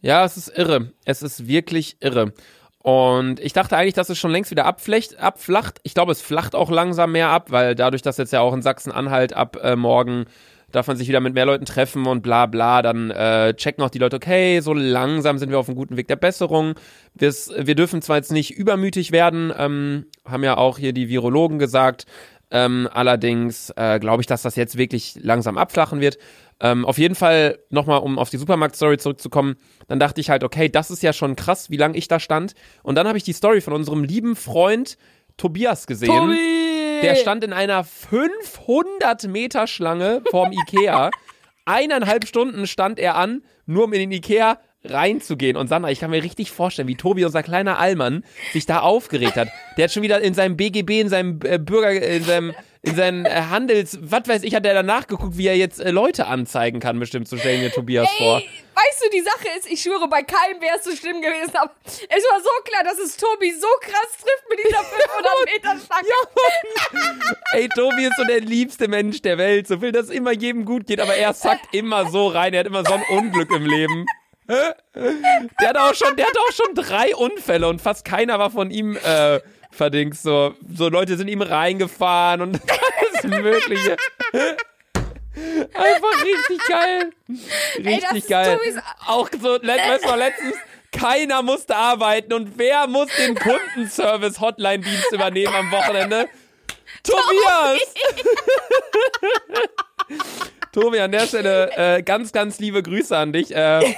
Ja, 0.00 0.24
es 0.24 0.36
ist 0.36 0.48
irre. 0.56 0.92
Es 1.04 1.22
ist 1.22 1.48
wirklich 1.48 1.96
irre. 2.00 2.32
Und 2.78 3.40
ich 3.40 3.52
dachte 3.52 3.76
eigentlich, 3.76 3.94
dass 3.94 4.10
es 4.10 4.18
schon 4.18 4.30
längst 4.30 4.52
wieder 4.52 4.64
abflecht, 4.64 5.18
abflacht. 5.18 5.80
Ich 5.82 5.94
glaube, 5.94 6.12
es 6.12 6.22
flacht 6.22 6.54
auch 6.54 6.70
langsam 6.70 7.12
mehr 7.12 7.30
ab, 7.30 7.50
weil 7.50 7.74
dadurch, 7.74 8.02
dass 8.02 8.16
jetzt 8.16 8.32
ja 8.32 8.40
auch 8.40 8.54
in 8.54 8.62
Sachsen-Anhalt 8.62 9.32
ab 9.32 9.58
äh, 9.62 9.74
morgen 9.74 10.26
darf 10.72 10.88
man 10.88 10.96
sich 10.96 11.08
wieder 11.08 11.20
mit 11.20 11.34
mehr 11.34 11.46
Leuten 11.46 11.64
treffen 11.64 12.06
und 12.06 12.22
bla 12.22 12.46
bla, 12.46 12.82
dann 12.82 13.10
äh, 13.10 13.54
checken 13.54 13.82
auch 13.82 13.90
die 13.90 13.98
Leute, 13.98 14.16
okay, 14.16 14.60
so 14.60 14.74
langsam 14.74 15.38
sind 15.38 15.50
wir 15.50 15.58
auf 15.58 15.68
einem 15.68 15.76
guten 15.76 15.96
Weg 15.96 16.08
der 16.08 16.16
Besserung. 16.16 16.74
Wir's, 17.14 17.50
wir 17.56 17.74
dürfen 17.74 18.02
zwar 18.02 18.16
jetzt 18.16 18.32
nicht 18.32 18.52
übermütig 18.52 19.12
werden, 19.12 19.52
ähm, 19.56 20.06
haben 20.24 20.44
ja 20.44 20.56
auch 20.56 20.78
hier 20.78 20.92
die 20.92 21.08
Virologen 21.08 21.58
gesagt, 21.58 22.06
ähm, 22.50 22.88
allerdings 22.92 23.70
äh, 23.76 23.98
glaube 23.98 24.22
ich, 24.22 24.26
dass 24.26 24.42
das 24.42 24.56
jetzt 24.56 24.76
wirklich 24.76 25.18
langsam 25.20 25.58
abflachen 25.58 26.00
wird. 26.00 26.18
Ähm, 26.60 26.84
auf 26.86 26.98
jeden 26.98 27.14
Fall 27.14 27.58
nochmal, 27.68 28.00
um 28.00 28.18
auf 28.18 28.30
die 28.30 28.38
Supermarkt-Story 28.38 28.98
zurückzukommen, 28.98 29.56
dann 29.88 30.00
dachte 30.00 30.20
ich 30.20 30.30
halt, 30.30 30.42
okay, 30.42 30.68
das 30.68 30.90
ist 30.90 31.02
ja 31.02 31.12
schon 31.12 31.36
krass, 31.36 31.70
wie 31.70 31.76
lange 31.76 31.98
ich 31.98 32.08
da 32.08 32.18
stand. 32.18 32.54
Und 32.82 32.94
dann 32.94 33.06
habe 33.06 33.18
ich 33.18 33.24
die 33.24 33.34
Story 33.34 33.60
von 33.60 33.74
unserem 33.74 34.04
lieben 34.04 34.36
Freund 34.36 34.96
Tobias 35.36 35.86
gesehen. 35.86 36.36
Der 37.02 37.14
stand 37.16 37.44
in 37.44 37.52
einer 37.52 37.84
500 37.84 39.24
Meter 39.28 39.66
Schlange 39.66 40.22
vorm 40.30 40.52
Ikea. 40.52 41.10
Eineinhalb 41.66 42.26
Stunden 42.26 42.66
stand 42.66 42.98
er 42.98 43.16
an, 43.16 43.42
nur 43.66 43.84
um 43.84 43.92
in 43.92 44.00
den 44.00 44.12
Ikea 44.12 44.58
reinzugehen. 44.84 45.56
Und 45.56 45.68
Sandra, 45.68 45.90
ich 45.90 46.00
kann 46.00 46.10
mir 46.10 46.22
richtig 46.22 46.50
vorstellen, 46.50 46.88
wie 46.88 46.94
Tobi, 46.94 47.24
unser 47.24 47.42
kleiner 47.42 47.78
Allmann, 47.78 48.24
sich 48.52 48.66
da 48.66 48.80
aufgeregt 48.80 49.36
hat. 49.36 49.48
Der 49.76 49.84
hat 49.84 49.92
schon 49.92 50.02
wieder 50.02 50.20
in 50.20 50.32
seinem 50.32 50.56
BGB, 50.56 51.00
in 51.00 51.08
seinem 51.08 51.40
äh, 51.44 51.58
Bürger, 51.58 51.90
in 51.90 52.22
seinem 52.22 52.54
in 52.86 52.94
seinen 52.94 53.26
äh, 53.26 53.42
Handels, 53.50 53.98
was 54.00 54.28
weiß 54.28 54.42
ich, 54.44 54.54
hat 54.54 54.64
er 54.64 54.74
danach 54.74 55.06
geguckt, 55.06 55.36
wie 55.36 55.48
er 55.48 55.56
jetzt 55.56 55.80
äh, 55.80 55.90
Leute 55.90 56.26
anzeigen 56.26 56.78
kann, 56.78 56.98
bestimmt, 56.98 57.28
so 57.28 57.36
stellen 57.36 57.60
mir 57.60 57.72
Tobias 57.72 58.08
vor. 58.16 58.38
Ey, 58.38 58.48
weißt 58.74 59.04
du, 59.04 59.10
die 59.10 59.22
Sache 59.22 59.58
ist, 59.58 59.68
ich 59.70 59.82
schwöre, 59.82 60.08
bei 60.08 60.22
keinem 60.22 60.60
wäre 60.60 60.76
es 60.78 60.84
so 60.84 60.94
schlimm 60.94 61.20
gewesen, 61.20 61.54
aber 61.56 61.72
es 61.84 62.24
war 62.30 62.40
so 62.40 62.48
klar, 62.64 62.84
dass 62.84 62.98
es 62.98 63.16
Tobi 63.16 63.52
so 63.52 63.66
krass 63.80 64.16
trifft 64.22 64.48
mit 64.48 64.60
dieser 64.64 64.78
500 64.84 65.32
Meter 65.46 65.84
Stange. 65.84 67.36
Ey, 67.52 67.68
Tobi 67.68 68.04
ist 68.04 68.16
so 68.16 68.24
der 68.24 68.40
liebste 68.40 68.86
Mensch 68.86 69.20
der 69.20 69.36
Welt, 69.36 69.66
so 69.66 69.80
will, 69.80 69.90
dass 69.90 70.04
es 70.06 70.10
immer 70.10 70.32
jedem 70.32 70.64
gut 70.64 70.86
geht, 70.86 71.00
aber 71.00 71.14
er 71.16 71.34
sackt 71.34 71.74
immer 71.74 72.08
so 72.10 72.28
rein, 72.28 72.54
er 72.54 72.60
hat 72.60 72.66
immer 72.66 72.84
so 72.84 72.94
ein 72.94 73.02
Unglück 73.10 73.50
im 73.50 73.66
Leben. 73.66 74.06
Der 74.48 75.68
hat 75.68 75.76
auch 75.76 75.94
schon, 75.94 76.14
der 76.14 76.26
hat 76.26 76.36
auch 76.38 76.52
schon 76.52 76.74
drei 76.76 77.16
Unfälle 77.16 77.66
und 77.66 77.82
fast 77.82 78.04
keiner 78.04 78.38
war 78.38 78.50
von 78.50 78.70
ihm 78.70 78.96
äh, 78.96 79.40
verdings. 79.76 80.22
So, 80.22 80.54
so 80.74 80.88
Leute 80.88 81.16
sind 81.16 81.28
ihm 81.28 81.42
reingefahren 81.42 82.40
und 82.42 82.60
alles 83.22 83.42
Mögliche. 83.42 83.96
Einfach 85.74 86.24
richtig 86.24 86.58
geil. 86.66 87.10
Richtig 87.76 88.00
das 88.00 88.12
ist 88.14 88.28
geil. 88.28 88.58
Auch 89.06 89.28
so, 89.40 89.58
let, 89.60 89.78
weißt 89.78 90.04
du, 90.04 90.14
letztens, 90.14 90.54
keiner 90.92 91.42
musste 91.42 91.76
arbeiten 91.76 92.32
und 92.32 92.58
wer 92.58 92.86
muss 92.86 93.08
den 93.16 93.34
Kundenservice-Hotline-Dienst 93.34 95.12
übernehmen 95.12 95.54
am 95.54 95.70
Wochenende? 95.70 96.28
Tobias! 97.02 97.80
Tobi, 100.72 101.00
an 101.00 101.12
der 101.12 101.26
Stelle 101.26 101.70
äh, 101.76 102.02
ganz, 102.02 102.32
ganz 102.32 102.58
liebe 102.58 102.82
Grüße 102.82 103.16
an 103.16 103.32
dich. 103.32 103.54
Äh, 103.54 103.94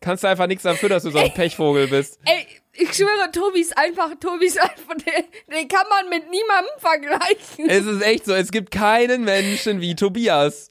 kannst 0.00 0.24
du 0.24 0.28
einfach 0.28 0.46
nichts 0.46 0.62
dafür, 0.62 0.88
dass 0.88 1.02
du 1.02 1.10
so 1.10 1.18
ein 1.18 1.32
Pechvogel 1.32 1.88
bist. 1.88 2.18
Ey, 2.24 2.46
ich 2.74 2.94
schwöre, 2.94 3.30
Tobi 3.32 3.60
ist 3.60 3.76
einfach, 3.76 4.10
Tobi 4.18 4.46
ist 4.46 4.60
einfach, 4.60 4.94
den, 4.94 5.24
den 5.54 5.68
kann 5.68 5.86
man 5.90 6.08
mit 6.08 6.30
niemandem 6.30 6.72
vergleichen. 6.78 7.68
Es 7.68 7.84
ist 7.84 8.02
echt 8.02 8.24
so, 8.24 8.34
es 8.34 8.50
gibt 8.50 8.70
keinen 8.70 9.24
Menschen 9.24 9.80
wie 9.80 9.94
Tobias. 9.94 10.68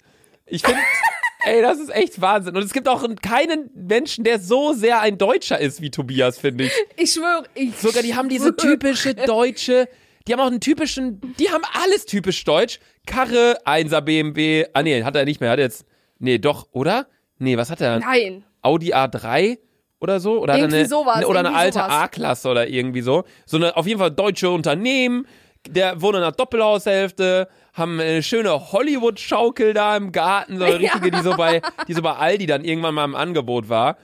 Ich 0.47 0.63
finde, 0.63 0.81
ey, 1.45 1.61
das 1.61 1.79
ist 1.79 1.93
echt 1.93 2.19
Wahnsinn. 2.19 2.55
Und 2.55 2.63
es 2.63 2.73
gibt 2.73 2.87
auch 2.87 3.07
keinen 3.21 3.69
Menschen, 3.75 4.23
der 4.23 4.39
so 4.39 4.73
sehr 4.73 4.99
ein 5.01 5.17
Deutscher 5.17 5.59
ist 5.59 5.81
wie 5.81 5.91
Tobias, 5.91 6.39
finde 6.39 6.65
ich. 6.65 6.73
Ich 6.97 7.11
schwöre, 7.11 7.43
ich 7.53 7.75
Sogar 7.77 8.01
die 8.01 8.15
haben 8.15 8.29
diese 8.29 8.55
typische 8.55 9.13
deutsche, 9.27 9.87
die 10.27 10.33
haben 10.33 10.39
auch 10.39 10.47
einen 10.47 10.59
typischen, 10.59 11.21
die 11.37 11.51
haben 11.51 11.63
alles 11.83 12.05
typisch 12.05 12.43
deutsch. 12.43 12.79
Karre, 13.05 13.59
1er 13.65 14.01
BMW, 14.01 14.65
ah 14.73 14.81
nee, 14.81 15.03
hat 15.03 15.15
er 15.15 15.25
nicht 15.25 15.39
mehr, 15.39 15.51
hat 15.51 15.59
er 15.59 15.65
jetzt, 15.65 15.85
nee, 16.19 16.39
doch, 16.39 16.67
oder? 16.71 17.07
Nee, 17.37 17.57
was 17.57 17.69
hat 17.69 17.81
er? 17.81 17.99
Nein. 17.99 18.43
Audi 18.61 18.93
A3 18.93 19.57
oder 20.01 20.19
so 20.19 20.39
oder 20.39 20.57
er 20.57 20.65
eine, 20.65 20.85
sowas, 20.85 21.17
eine 21.17 21.27
oder 21.27 21.39
eine 21.39 21.53
alte. 21.53 21.81
A-Klasse 21.81 22.49
oder 22.49 22.67
irgendwie 22.67 23.01
so. 23.01 23.23
So 23.45 23.57
eine 23.57 23.77
auf 23.77 23.87
jeden 23.87 23.99
Fall 23.99 24.11
deutsche 24.11 24.49
Unternehmen, 24.49 25.27
der 25.69 26.01
wohnen 26.01 26.17
in 26.17 26.23
einer 26.23 26.31
Doppelhaushälfte, 26.31 27.47
haben 27.73 27.99
eine 27.99 28.23
schöne 28.23 28.71
Hollywood 28.71 29.19
Schaukel 29.19 29.73
da 29.73 29.95
im 29.95 30.11
Garten, 30.11 30.57
so 30.57 30.65
eine 30.65 30.79
richtige, 30.79 31.11
die 31.11 31.21
so 31.21 31.37
bei 31.37 31.61
die 31.87 31.93
so 31.93 32.01
bei 32.01 32.13
Aldi 32.13 32.47
dann 32.47 32.65
irgendwann 32.65 32.95
mal 32.95 33.05
im 33.05 33.15
Angebot 33.15 33.69
war. 33.69 33.97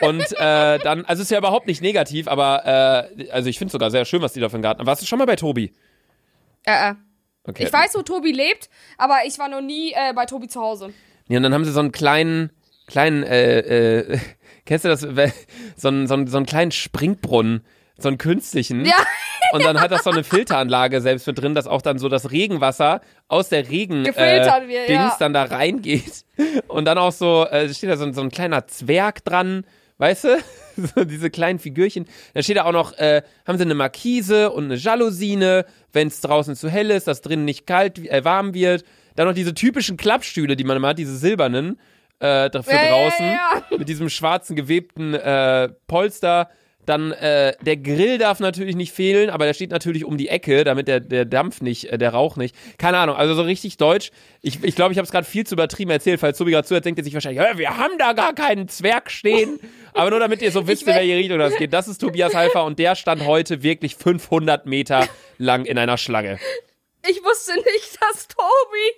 Und 0.00 0.32
äh, 0.32 0.78
dann, 0.78 1.04
also 1.04 1.22
ist 1.22 1.30
ja 1.30 1.38
überhaupt 1.38 1.68
nicht 1.68 1.80
negativ, 1.80 2.26
aber 2.26 3.06
äh, 3.16 3.30
also 3.30 3.48
ich 3.48 3.58
finde 3.58 3.70
sogar 3.70 3.90
sehr 3.90 4.04
schön, 4.04 4.20
was 4.20 4.32
die 4.32 4.40
da 4.40 4.48
für 4.48 4.54
einen 4.54 4.62
Garten 4.62 4.80
haben. 4.80 4.86
Warst 4.86 5.02
du 5.02 5.06
schon 5.06 5.18
mal 5.18 5.26
bei 5.26 5.36
Tobi? 5.36 5.72
Äh, 6.64 6.90
äh. 6.90 6.94
Okay. 7.44 7.64
Ich 7.64 7.72
weiß, 7.72 7.94
wo 7.94 8.02
Tobi 8.02 8.32
lebt, 8.32 8.70
aber 8.98 9.18
ich 9.26 9.38
war 9.38 9.48
noch 9.48 9.60
nie 9.60 9.92
äh, 9.92 10.12
bei 10.14 10.26
Tobi 10.26 10.48
zu 10.48 10.60
Hause. 10.60 10.92
Ja, 11.28 11.36
und 11.38 11.42
dann 11.42 11.52
haben 11.52 11.64
sie 11.64 11.72
so 11.72 11.80
einen 11.80 11.92
kleinen, 11.92 12.50
kleinen, 12.86 13.22
äh, 13.24 13.58
äh, 13.58 14.18
kennst 14.66 14.84
du 14.84 14.88
das, 14.88 15.00
so 15.76 15.88
einen, 15.88 16.06
so 16.06 16.14
einen, 16.14 16.26
so 16.26 16.36
einen 16.36 16.46
kleinen 16.46 16.72
Springbrunnen, 16.72 17.62
so 17.98 18.08
einen 18.08 18.18
künstlichen. 18.18 18.84
Ja. 18.84 18.94
Und 19.52 19.64
dann 19.64 19.80
hat 19.80 19.90
das 19.90 20.04
so 20.04 20.10
eine 20.10 20.24
Filteranlage 20.24 21.00
selbst 21.00 21.26
mit 21.26 21.38
drin, 21.40 21.54
dass 21.54 21.66
auch 21.66 21.82
dann 21.82 21.98
so 21.98 22.08
das 22.08 22.30
Regenwasser 22.30 23.00
aus 23.28 23.48
der 23.50 23.68
Regen 23.68 24.04
äh, 24.04 24.16
wird, 24.16 24.88
Dings 24.88 24.88
ja. 24.88 25.16
dann 25.18 25.32
da 25.34 25.44
reingeht. 25.44 26.24
Und 26.68 26.86
dann 26.86 26.96
auch 26.98 27.12
so, 27.12 27.46
äh, 27.46 27.72
steht 27.72 27.90
da 27.90 27.96
so, 27.96 28.04
ein- 28.04 28.14
so 28.14 28.22
ein 28.22 28.30
kleiner 28.30 28.66
Zwerg 28.66 29.24
dran, 29.24 29.64
weißt 29.98 30.24
du? 30.24 30.28
So 30.96 31.04
diese 31.04 31.28
kleinen 31.28 31.58
Figürchen. 31.58 32.06
Da 32.32 32.42
steht 32.42 32.56
da 32.56 32.64
auch 32.64 32.72
noch, 32.72 32.96
äh, 32.96 33.20
haben 33.46 33.58
sie 33.58 33.64
eine 33.64 33.74
Markise 33.74 34.50
und 34.52 34.64
eine 34.64 34.76
Jalousine, 34.76 35.66
wenn 35.92 36.08
es 36.08 36.22
draußen 36.22 36.56
zu 36.56 36.70
hell 36.70 36.90
ist, 36.90 37.06
dass 37.08 37.20
drinnen 37.20 37.44
nicht 37.44 37.66
kalt, 37.66 37.98
äh, 37.98 38.24
warm 38.24 38.54
wird. 38.54 38.82
Dann 39.14 39.28
noch 39.28 39.34
diese 39.34 39.52
typischen 39.52 39.98
Klappstühle, 39.98 40.56
die 40.56 40.64
man 40.64 40.78
immer 40.78 40.88
hat, 40.88 40.98
diese 40.98 41.14
silbernen, 41.14 41.78
äh, 42.22 42.62
für 42.62 42.70
Ja, 42.72 42.84
ja, 42.84 42.90
draußen. 42.90 43.26
ja, 43.26 43.62
Mit 43.78 43.88
diesem 43.88 44.08
schwarzen 44.08 44.56
gewebten 44.56 45.14
äh, 45.14 45.68
Polster. 45.86 46.48
Dann 46.84 47.12
äh, 47.12 47.54
der 47.60 47.76
Grill 47.76 48.18
darf 48.18 48.40
natürlich 48.40 48.74
nicht 48.74 48.92
fehlen, 48.92 49.30
aber 49.30 49.44
der 49.44 49.54
steht 49.54 49.70
natürlich 49.70 50.04
um 50.04 50.18
die 50.18 50.26
Ecke, 50.26 50.64
damit 50.64 50.88
der, 50.88 50.98
der 50.98 51.24
Dampf 51.24 51.60
nicht, 51.60 51.92
äh, 51.92 51.96
der 51.96 52.10
Rauch 52.10 52.36
nicht. 52.36 52.56
Keine 52.76 52.98
Ahnung, 52.98 53.14
also 53.14 53.34
so 53.34 53.42
richtig 53.42 53.76
deutsch. 53.76 54.10
Ich 54.40 54.54
glaube, 54.54 54.66
ich, 54.68 54.74
glaub, 54.74 54.90
ich 54.90 54.98
habe 54.98 55.04
es 55.04 55.12
gerade 55.12 55.24
viel 55.24 55.46
zu 55.46 55.54
übertrieben 55.54 55.92
erzählt, 55.92 56.18
falls 56.18 56.38
Tobi 56.38 56.50
gerade 56.50 56.66
zuhört, 56.66 56.84
denkt 56.84 56.98
er 56.98 57.04
sich 57.04 57.14
wahrscheinlich, 57.14 57.40
"Hä, 57.40 57.56
wir 57.56 57.76
haben 57.76 57.98
da 57.98 58.14
gar 58.14 58.32
keinen 58.34 58.66
Zwerg 58.66 59.12
stehen. 59.12 59.60
aber 59.94 60.10
nur 60.10 60.18
damit 60.18 60.42
ihr 60.42 60.50
so 60.50 60.66
wisst, 60.66 60.82
in 60.82 60.94
welche 60.96 61.14
Richtung 61.16 61.38
das 61.38 61.54
geht. 61.56 61.72
Das 61.72 61.86
ist 61.86 61.98
Tobias 61.98 62.34
Halfer 62.34 62.64
und 62.64 62.80
der 62.80 62.96
stand 62.96 63.24
heute 63.26 63.62
wirklich 63.62 63.94
500 63.94 64.66
Meter 64.66 65.06
lang 65.38 65.64
in 65.66 65.78
einer 65.78 65.98
Schlange. 65.98 66.40
Ich 67.08 67.22
wusste 67.22 67.54
nicht, 67.54 67.98
dass 68.00 68.26
Tobi 68.26 68.90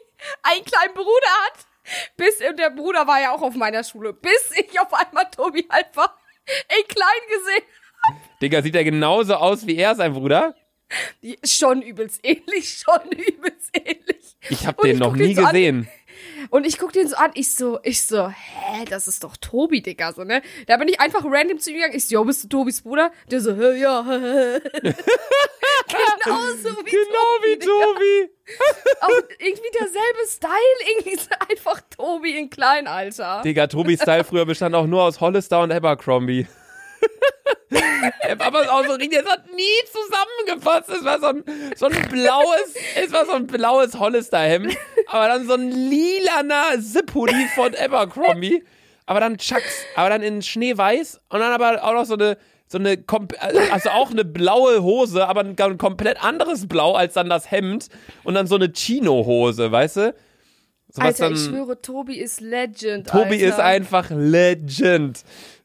einen 0.42 0.64
kleinen 0.64 0.94
Bruder 0.94 1.28
hat. 1.46 1.66
Bis, 2.16 2.40
und 2.48 2.58
der 2.58 2.70
Bruder 2.70 3.06
war 3.06 3.20
ja 3.20 3.32
auch 3.32 3.42
auf 3.42 3.54
meiner 3.54 3.84
Schule. 3.84 4.12
Bis 4.12 4.50
ich 4.56 4.78
auf 4.80 4.92
einmal 4.94 5.30
Tobi 5.30 5.66
einfach 5.68 6.14
in 6.78 6.86
klein 6.88 7.20
gesehen 7.28 7.64
Digga, 8.42 8.60
sieht 8.62 8.74
er 8.74 8.84
genauso 8.84 9.34
aus 9.34 9.66
wie 9.66 9.76
er, 9.76 9.94
sein 9.94 10.12
Bruder? 10.12 10.54
Die- 11.22 11.38
Schon 11.44 11.80
übelst 11.82 12.20
ähnlich, 12.22 12.84
schon 12.84 13.10
übelst 13.12 13.70
ähnlich. 13.74 14.36
Ich 14.50 14.66
habe 14.66 14.82
den 14.82 14.94
ich 14.96 15.00
noch 15.00 15.14
nie 15.14 15.34
so 15.34 15.44
an. 15.44 15.54
Und 16.50 16.66
ich 16.66 16.78
guck 16.78 16.92
den 16.92 17.08
so 17.08 17.16
an, 17.16 17.30
ich 17.34 17.54
so, 17.54 17.78
ich 17.82 18.02
so, 18.02 18.28
hä, 18.28 18.84
das 18.88 19.08
ist 19.08 19.24
doch 19.24 19.36
Tobi, 19.36 19.82
Digga, 19.82 20.12
so, 20.12 20.24
ne? 20.24 20.42
Da 20.66 20.76
bin 20.76 20.88
ich 20.88 21.00
einfach 21.00 21.24
random 21.24 21.58
zu 21.58 21.70
ihm 21.70 21.76
gegangen, 21.76 21.94
ich 21.96 22.06
so, 22.08 22.14
yo, 22.14 22.24
bist 22.24 22.44
du 22.44 22.48
Tobis 22.48 22.82
Bruder? 22.82 23.10
Der 23.30 23.40
so, 23.40 23.54
hä, 23.54 23.78
ja, 23.78 24.04
hä, 24.08 24.60
hä. 24.82 24.94
Genauso 26.24 26.68
wie 26.84 26.90
Genau 26.90 27.30
wie 27.42 27.58
Digga. 27.58 27.72
Tobi. 27.72 28.30
Auch 29.00 29.28
irgendwie 29.38 29.70
derselbe 29.78 30.28
Style, 30.28 30.52
irgendwie 30.88 31.16
so 31.16 31.30
einfach 31.48 31.80
Tobi 31.96 32.38
in 32.38 32.50
klein, 32.50 32.86
Alter. 32.86 33.42
Digga, 33.44 33.66
Tobis 33.66 34.02
Style 34.02 34.24
früher 34.24 34.44
bestand 34.46 34.74
auch 34.74 34.86
nur 34.86 35.02
aus 35.02 35.20
Hollister 35.20 35.62
und 35.62 35.72
Abercrombie. 35.72 36.46
Aber 38.40 38.60
auch 38.72 38.84
so 38.86 38.92
richtig, 38.94 39.20
es 39.20 39.30
hat 39.30 39.44
nie 39.54 39.62
zusammengepasst. 39.90 40.90
Es 40.90 41.04
war 41.04 41.20
so 41.20 41.26
ein, 41.26 41.44
so 41.76 41.86
ein 41.86 42.08
blaues, 42.10 42.74
es 43.02 43.12
war 43.12 43.26
so 43.26 43.32
ein 43.32 43.46
blaues 43.46 43.98
Hollister-Hemd, 43.98 44.76
aber 45.08 45.28
dann 45.28 45.46
so 45.46 45.54
ein 45.54 45.70
lilaner 45.70 46.80
Zip-Hoodie 46.80 47.46
von 47.54 47.74
Abercrombie. 47.74 48.64
Aber 49.06 49.20
dann 49.20 49.36
Chucks, 49.36 49.84
aber 49.96 50.08
dann 50.08 50.22
in 50.22 50.40
Schneeweiß 50.40 51.20
und 51.28 51.40
dann 51.40 51.52
aber 51.52 51.84
auch 51.84 51.92
noch 51.92 52.06
so 52.06 52.14
eine, 52.14 52.38
so 52.66 52.78
eine, 52.78 53.04
also 53.70 53.90
auch 53.90 54.10
eine 54.10 54.24
blaue 54.24 54.82
Hose, 54.82 55.28
aber 55.28 55.40
ein, 55.40 55.56
ein 55.58 55.78
komplett 55.78 56.24
anderes 56.24 56.66
Blau 56.66 56.94
als 56.94 57.12
dann 57.14 57.28
das 57.28 57.50
Hemd 57.50 57.88
und 58.22 58.34
dann 58.34 58.46
so 58.46 58.54
eine 58.54 58.72
Chino-Hose, 58.72 59.70
weißt 59.70 59.96
du? 59.98 60.14
So 60.88 61.02
Alter, 61.02 61.24
dann, 61.24 61.34
ich 61.34 61.44
schwöre, 61.44 61.82
Tobi 61.82 62.16
ist 62.18 62.40
Legend, 62.40 63.08
Tobi 63.08 63.34
Alter. 63.34 63.46
ist 63.48 63.58
einfach 63.58 64.10
Legend. 64.10 65.24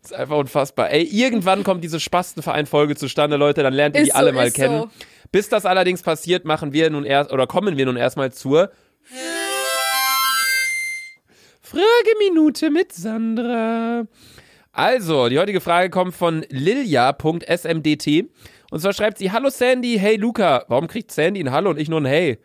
Ist 0.10 0.16
einfach 0.16 0.38
unfassbar. 0.38 0.90
Ey, 0.90 1.04
irgendwann 1.04 1.64
kommt 1.64 1.84
diese 1.84 2.00
Spastenverein-Folge 2.00 2.96
zustande, 2.96 3.38
Leute, 3.38 3.62
dann 3.62 3.74
lernt 3.74 3.96
ihr 3.96 4.06
die 4.06 4.10
so, 4.10 4.16
alle 4.16 4.32
mal 4.32 4.50
kennen. 4.50 4.82
so. 4.82 4.90
Bis 5.32 5.50
das 5.50 5.68
allerdings 5.68 6.02
passiert, 6.02 6.46
machen 6.46 6.74
wir 6.74 6.90
nun 6.90 7.06
erst, 7.06 7.32
oder 7.32 7.46
kommen 7.46 7.78
wir 7.78 7.86
nun 7.86 7.96
erstmal 7.96 8.32
zur 8.32 8.72
Frageminute 11.62 12.72
mit 12.72 12.92
Sandra. 12.92 14.08
Also, 14.72 15.30
die 15.30 15.38
heutige 15.38 15.62
Frage 15.62 15.92
kommt 15.92 16.16
von 16.16 16.44
lilia.smdt. 16.50 18.30
Und 18.72 18.80
zwar 18.80 18.94
schreibt 18.94 19.20
sie, 19.20 19.32
Hallo 19.32 19.50
Sandy, 19.52 20.00
hey 20.00 20.16
Luca. 20.16 20.66
Warum 20.70 20.88
kriegt 20.88 21.12
Sandy 21.12 21.42
ein 21.42 21.52
Hallo 21.52 21.70
und 21.70 21.80
ich 21.80 21.88
nur 21.90 22.02
ein 22.02 22.06
Hey? 22.06 22.40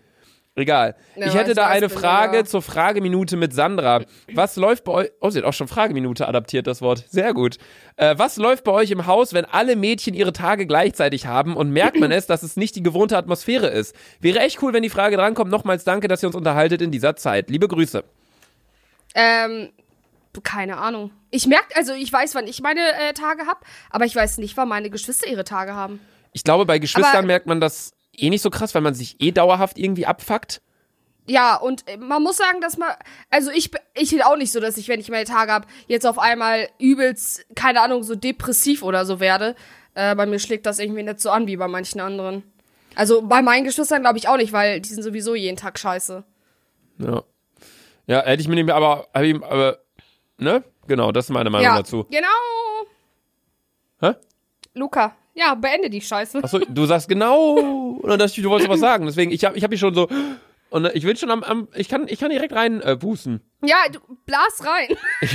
Egal. 0.56 0.94
Ja, 1.16 1.26
ich 1.26 1.34
hätte 1.34 1.54
da 1.54 1.66
eine 1.66 1.88
Frage 1.88 2.36
ja. 2.38 2.44
zur 2.44 2.62
Frageminute 2.62 3.36
mit 3.36 3.52
Sandra. 3.52 4.02
Was 4.34 4.54
läuft 4.54 4.84
bei 4.84 4.92
euch? 4.92 5.10
Oh, 5.20 5.30
sie 5.30 5.38
hat 5.38 5.44
auch 5.44 5.52
schon 5.52 5.66
Frageminute 5.66 6.28
adaptiert, 6.28 6.68
das 6.68 6.80
Wort. 6.80 7.04
Sehr 7.08 7.34
gut. 7.34 7.58
Äh, 7.96 8.14
was 8.18 8.36
läuft 8.36 8.62
bei 8.62 8.70
euch 8.70 8.92
im 8.92 9.06
Haus, 9.06 9.32
wenn 9.32 9.44
alle 9.46 9.74
Mädchen 9.74 10.14
ihre 10.14 10.32
Tage 10.32 10.66
gleichzeitig 10.66 11.26
haben 11.26 11.56
und 11.56 11.70
merkt 11.70 11.98
man 11.98 12.12
es, 12.12 12.28
dass 12.28 12.44
es 12.44 12.56
nicht 12.56 12.76
die 12.76 12.84
gewohnte 12.84 13.16
Atmosphäre 13.16 13.66
ist? 13.66 13.96
Wäre 14.20 14.38
echt 14.40 14.62
cool, 14.62 14.72
wenn 14.72 14.84
die 14.84 14.90
Frage 14.90 15.16
drankommt. 15.16 15.50
Nochmals 15.50 15.82
danke, 15.82 16.06
dass 16.06 16.22
ihr 16.22 16.28
uns 16.28 16.36
unterhaltet 16.36 16.82
in 16.82 16.92
dieser 16.92 17.16
Zeit. 17.16 17.50
Liebe 17.50 17.66
Grüße. 17.66 18.04
Ähm, 19.16 19.70
keine 20.44 20.76
Ahnung. 20.76 21.10
Ich 21.30 21.48
merke, 21.48 21.74
also 21.74 21.94
ich 21.94 22.12
weiß, 22.12 22.36
wann 22.36 22.46
ich 22.46 22.60
meine 22.62 22.80
äh, 22.80 23.12
Tage 23.12 23.46
hab, 23.48 23.64
aber 23.90 24.04
ich 24.04 24.14
weiß 24.14 24.38
nicht, 24.38 24.56
wann 24.56 24.68
meine 24.68 24.90
Geschwister 24.90 25.26
ihre 25.26 25.44
Tage 25.44 25.74
haben. 25.74 25.98
Ich 26.32 26.44
glaube, 26.44 26.64
bei 26.66 26.78
Geschwistern 26.78 27.18
Aber- 27.18 27.26
merkt 27.26 27.46
man 27.46 27.60
das 27.60 27.93
eh 28.22 28.30
nicht 28.30 28.42
so 28.42 28.50
krass, 28.50 28.74
weil 28.74 28.82
man 28.82 28.94
sich 28.94 29.20
eh 29.20 29.32
dauerhaft 29.32 29.78
irgendwie 29.78 30.06
abfuckt. 30.06 30.60
Ja, 31.26 31.56
und 31.56 31.88
äh, 31.88 31.96
man 31.96 32.22
muss 32.22 32.36
sagen, 32.36 32.60
dass 32.60 32.76
man, 32.76 32.90
also 33.30 33.50
ich, 33.50 33.70
ich 33.94 34.10
bin 34.10 34.22
auch 34.22 34.36
nicht 34.36 34.52
so, 34.52 34.60
dass 34.60 34.76
ich, 34.76 34.88
wenn 34.88 35.00
ich 35.00 35.08
meine 35.08 35.24
Tage 35.24 35.52
hab, 35.52 35.66
jetzt 35.86 36.06
auf 36.06 36.18
einmal 36.18 36.68
übelst, 36.78 37.46
keine 37.54 37.80
Ahnung, 37.80 38.02
so 38.02 38.14
depressiv 38.14 38.82
oder 38.82 39.06
so 39.06 39.20
werde. 39.20 39.54
Äh, 39.94 40.14
bei 40.14 40.26
mir 40.26 40.38
schlägt 40.38 40.66
das 40.66 40.78
irgendwie 40.78 41.02
nicht 41.02 41.20
so 41.20 41.30
an 41.30 41.46
wie 41.46 41.56
bei 41.56 41.68
manchen 41.68 42.00
anderen. 42.00 42.42
Also 42.94 43.22
bei 43.22 43.42
meinen 43.42 43.64
Geschwistern 43.64 44.02
glaube 44.02 44.18
ich 44.18 44.28
auch 44.28 44.36
nicht, 44.36 44.52
weil 44.52 44.80
die 44.80 44.88
sind 44.88 45.02
sowieso 45.02 45.34
jeden 45.34 45.56
Tag 45.56 45.78
scheiße. 45.78 46.24
Ja. 46.98 47.22
Ja, 48.06 48.22
hätte 48.22 48.42
ich 48.42 48.48
mir 48.48 48.54
nicht 48.54 48.66
mehr, 48.66 48.76
aber, 48.76 49.08
hab 49.14 49.22
ich, 49.22 49.42
aber, 49.42 49.78
ne? 50.36 50.62
Genau, 50.86 51.10
das 51.10 51.26
ist 51.26 51.30
meine 51.30 51.48
Meinung 51.48 51.64
ja, 51.64 51.76
dazu. 51.76 52.06
genau. 52.10 52.28
Hä? 54.00 54.14
Luca, 54.74 55.16
ja, 55.34 55.54
beende 55.54 55.90
die 55.90 56.00
Scheiße. 56.00 56.42
Achso, 56.42 56.58
du 56.58 56.86
sagst 56.86 57.08
genau. 57.08 57.54
Und 57.54 58.08
dann 58.08 58.20
ich, 58.20 58.34
du 58.34 58.48
wolltest 58.48 58.70
was 58.70 58.80
sagen. 58.80 59.06
Deswegen, 59.06 59.32
ich 59.32 59.44
habe 59.44 59.56
ich 59.56 59.64
hab 59.64 59.70
mich 59.70 59.80
schon 59.80 59.94
so. 59.94 60.08
Und 60.70 60.86
ich 60.94 61.04
will 61.04 61.16
schon 61.16 61.30
am, 61.30 61.42
am 61.42 61.68
ich 61.74 61.88
kann, 61.88 62.06
ich 62.08 62.18
kann 62.18 62.30
direkt 62.30 62.52
rein 62.52 62.80
äh, 62.80 62.96
pusten. 62.96 63.40
Ja, 63.62 63.76
du 63.90 63.98
blas 64.26 64.62
rein. 64.64 64.96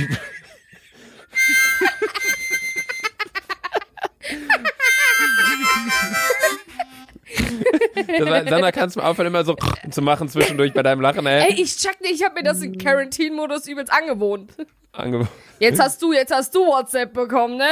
Ich, 7.94 8.18
Sandra, 8.18 8.72
kannst 8.72 8.96
du 8.96 9.00
mal 9.00 9.10
aufhören, 9.10 9.28
immer 9.28 9.44
so 9.44 9.54
zu 9.90 10.02
machen 10.02 10.28
zwischendurch 10.28 10.72
bei 10.72 10.82
deinem 10.82 11.00
Lachen, 11.00 11.26
ey. 11.26 11.50
Ey, 11.50 11.62
ich 11.62 11.76
check 11.76 12.00
nicht, 12.00 12.14
ich 12.14 12.24
habe 12.24 12.34
mir 12.34 12.42
das 12.42 12.60
in 12.62 12.76
Quarantine-Modus 12.76 13.66
übelst 13.68 13.92
angewohnt. 13.92 14.52
Ange 14.92 15.28
Jetzt 15.58 15.80
hast 15.80 16.02
du, 16.02 16.12
jetzt 16.12 16.32
hast 16.32 16.54
du 16.54 16.66
WhatsApp 16.66 17.12
bekommen, 17.12 17.56
ne? 17.56 17.68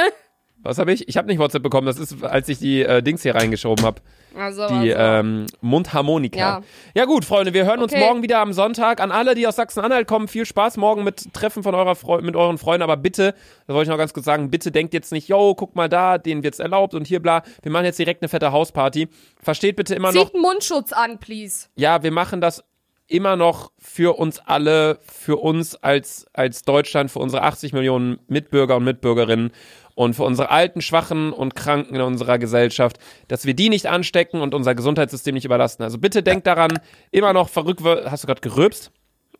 Was 0.61 0.77
habe 0.77 0.91
ich? 0.91 1.07
Ich 1.07 1.17
habe 1.17 1.27
nicht 1.27 1.39
WhatsApp 1.39 1.63
bekommen. 1.63 1.87
Das 1.87 1.97
ist, 1.97 2.23
als 2.23 2.49
ich 2.49 2.59
die 2.59 2.81
äh, 2.83 3.01
Dings 3.01 3.21
hier 3.23 3.35
reingeschoben 3.35 3.85
habe. 3.85 4.01
Also, 4.37 4.67
Die 4.67 4.93
also. 4.93 5.27
ähm, 5.27 5.45
Mundharmonika. 5.61 6.37
Ja. 6.39 6.61
Ja. 6.93 7.05
gut, 7.05 7.25
Freunde, 7.25 7.53
wir 7.53 7.65
hören 7.65 7.81
uns 7.81 7.93
Okay. 7.93 8.01
morgen 8.05 8.21
wieder 8.21 8.39
am 8.39 8.53
Sonntag. 8.53 9.01
An 9.01 9.11
alle, 9.11 9.33
die 9.35 9.47
aus 9.47 9.55
Sachsen-Anhalt 9.55 10.07
kommen, 10.07 10.27
viel 10.27 10.45
Spaß 10.45 10.77
morgen 10.77 11.03
mit 11.03 11.33
Treffen 11.33 11.63
von 11.63 11.73
eurer 11.73 11.95
Freu 11.95 12.21
mit 12.21 12.35
euren 12.35 12.57
Freunden. 12.57 12.83
Aber 12.83 12.97
bitte, 12.97 13.33
das 13.67 13.73
wollte 13.75 13.83
ich 13.87 13.89
noch 13.89 13.97
ganz 13.97 14.13
kurz 14.13 14.25
sagen, 14.25 14.51
bitte 14.51 14.71
denkt 14.71 14.93
jetzt 14.93 15.11
nicht, 15.11 15.27
yo, 15.27 15.55
guck 15.55 15.75
mal 15.75 15.89
da, 15.89 16.17
denen 16.17 16.43
wird's 16.43 16.59
erlaubt 16.59 16.93
und 16.93 17.07
hier 17.07 17.21
bla. 17.21 17.41
Wir 17.63 17.71
machen 17.71 17.85
jetzt 17.85 17.97
direkt 17.97 18.21
eine 18.21 18.29
fette 18.29 18.51
Hausparty. 18.51 19.07
Versteht 19.41 19.75
bitte 19.77 19.95
immer 19.95 20.11
noch, 20.11 20.25
Zieht 20.25 20.35
einen 20.35 20.43
Mundschutz 20.43 20.91
an, 20.93 21.19
please. 21.19 21.67
ja, 21.75 22.03
wir 22.03 22.11
machen 22.11 22.41
das 22.41 22.63
immer 23.09 23.35
noch 23.35 23.71
für 23.77 24.17
uns 24.17 24.39
alle, 24.39 24.99
für 25.01 25.37
uns 25.37 25.75
als, 25.75 26.27
als 26.33 26.63
Deutschland, 26.63 27.11
für 27.11 27.19
unsere 27.19 27.43
80 27.43 27.73
Millionen 27.73 28.19
Mitbürger 28.27 28.77
und 28.77 28.83
Mitbürgerinnen 28.83 29.51
und 29.95 30.13
für 30.13 30.23
unsere 30.23 30.49
alten, 30.49 30.81
schwachen 30.81 31.33
und 31.33 31.55
Kranken 31.55 31.95
in 31.95 32.01
unserer 32.01 32.37
Gesellschaft, 32.37 32.99
dass 33.27 33.45
wir 33.45 33.53
die 33.53 33.69
nicht 33.69 33.87
anstecken 33.87 34.41
und 34.41 34.53
unser 34.53 34.75
Gesundheitssystem 34.75 35.33
nicht 35.33 35.45
überlasten. 35.45 35.83
Also 35.83 35.97
bitte 35.97 36.23
denkt 36.23 36.47
daran, 36.47 36.79
immer 37.11 37.33
noch 37.33 37.49
verrückt, 37.49 37.81
hast 37.83 38.23
du 38.23 38.27
gerade 38.27 38.41
gerülpst? 38.41 38.91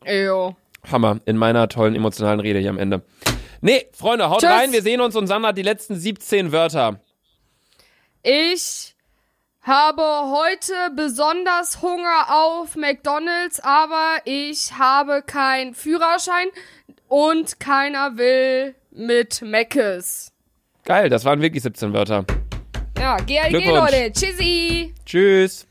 Jo. 0.05 0.55
Hammer, 0.91 1.19
in 1.25 1.38
meiner 1.38 1.67
tollen 1.69 1.95
emotionalen 1.95 2.39
Rede 2.39 2.60
hier 2.60 2.71
am 2.71 2.77
Ende. 2.77 3.03
Nee, 3.62 3.86
Freunde, 3.93 4.29
haut 4.29 4.41
Tschüss. 4.41 4.49
rein, 4.49 4.71
wir 4.71 4.82
sehen 4.82 5.01
uns 5.01 5.15
und 5.15 5.27
Sandra 5.27 5.49
hat 5.49 5.58
die 5.58 5.63
letzten 5.63 5.95
17 5.95 6.51
Wörter. 6.51 6.99
Ich 8.23 8.95
habe 9.61 10.01
heute 10.01 10.73
besonders 10.95 11.81
Hunger 11.81 12.27
auf 12.29 12.75
McDonald's, 12.75 13.59
aber 13.59 14.17
ich 14.25 14.73
habe 14.77 15.21
keinen 15.25 15.73
Führerschein 15.73 16.47
und 17.07 17.59
keiner 17.59 18.17
will 18.17 18.75
mit 18.91 19.41
Meckes. 19.41 20.31
Geil, 20.85 21.09
das 21.09 21.25
waren 21.25 21.41
wirklich 21.41 21.63
17 21.63 21.93
Wörter. 21.93 22.25
Ja, 22.97 23.17
GLG. 23.17 23.65
Leute. 23.69 24.11
Tschüssi. 24.11 24.93
Tschüss. 25.05 25.68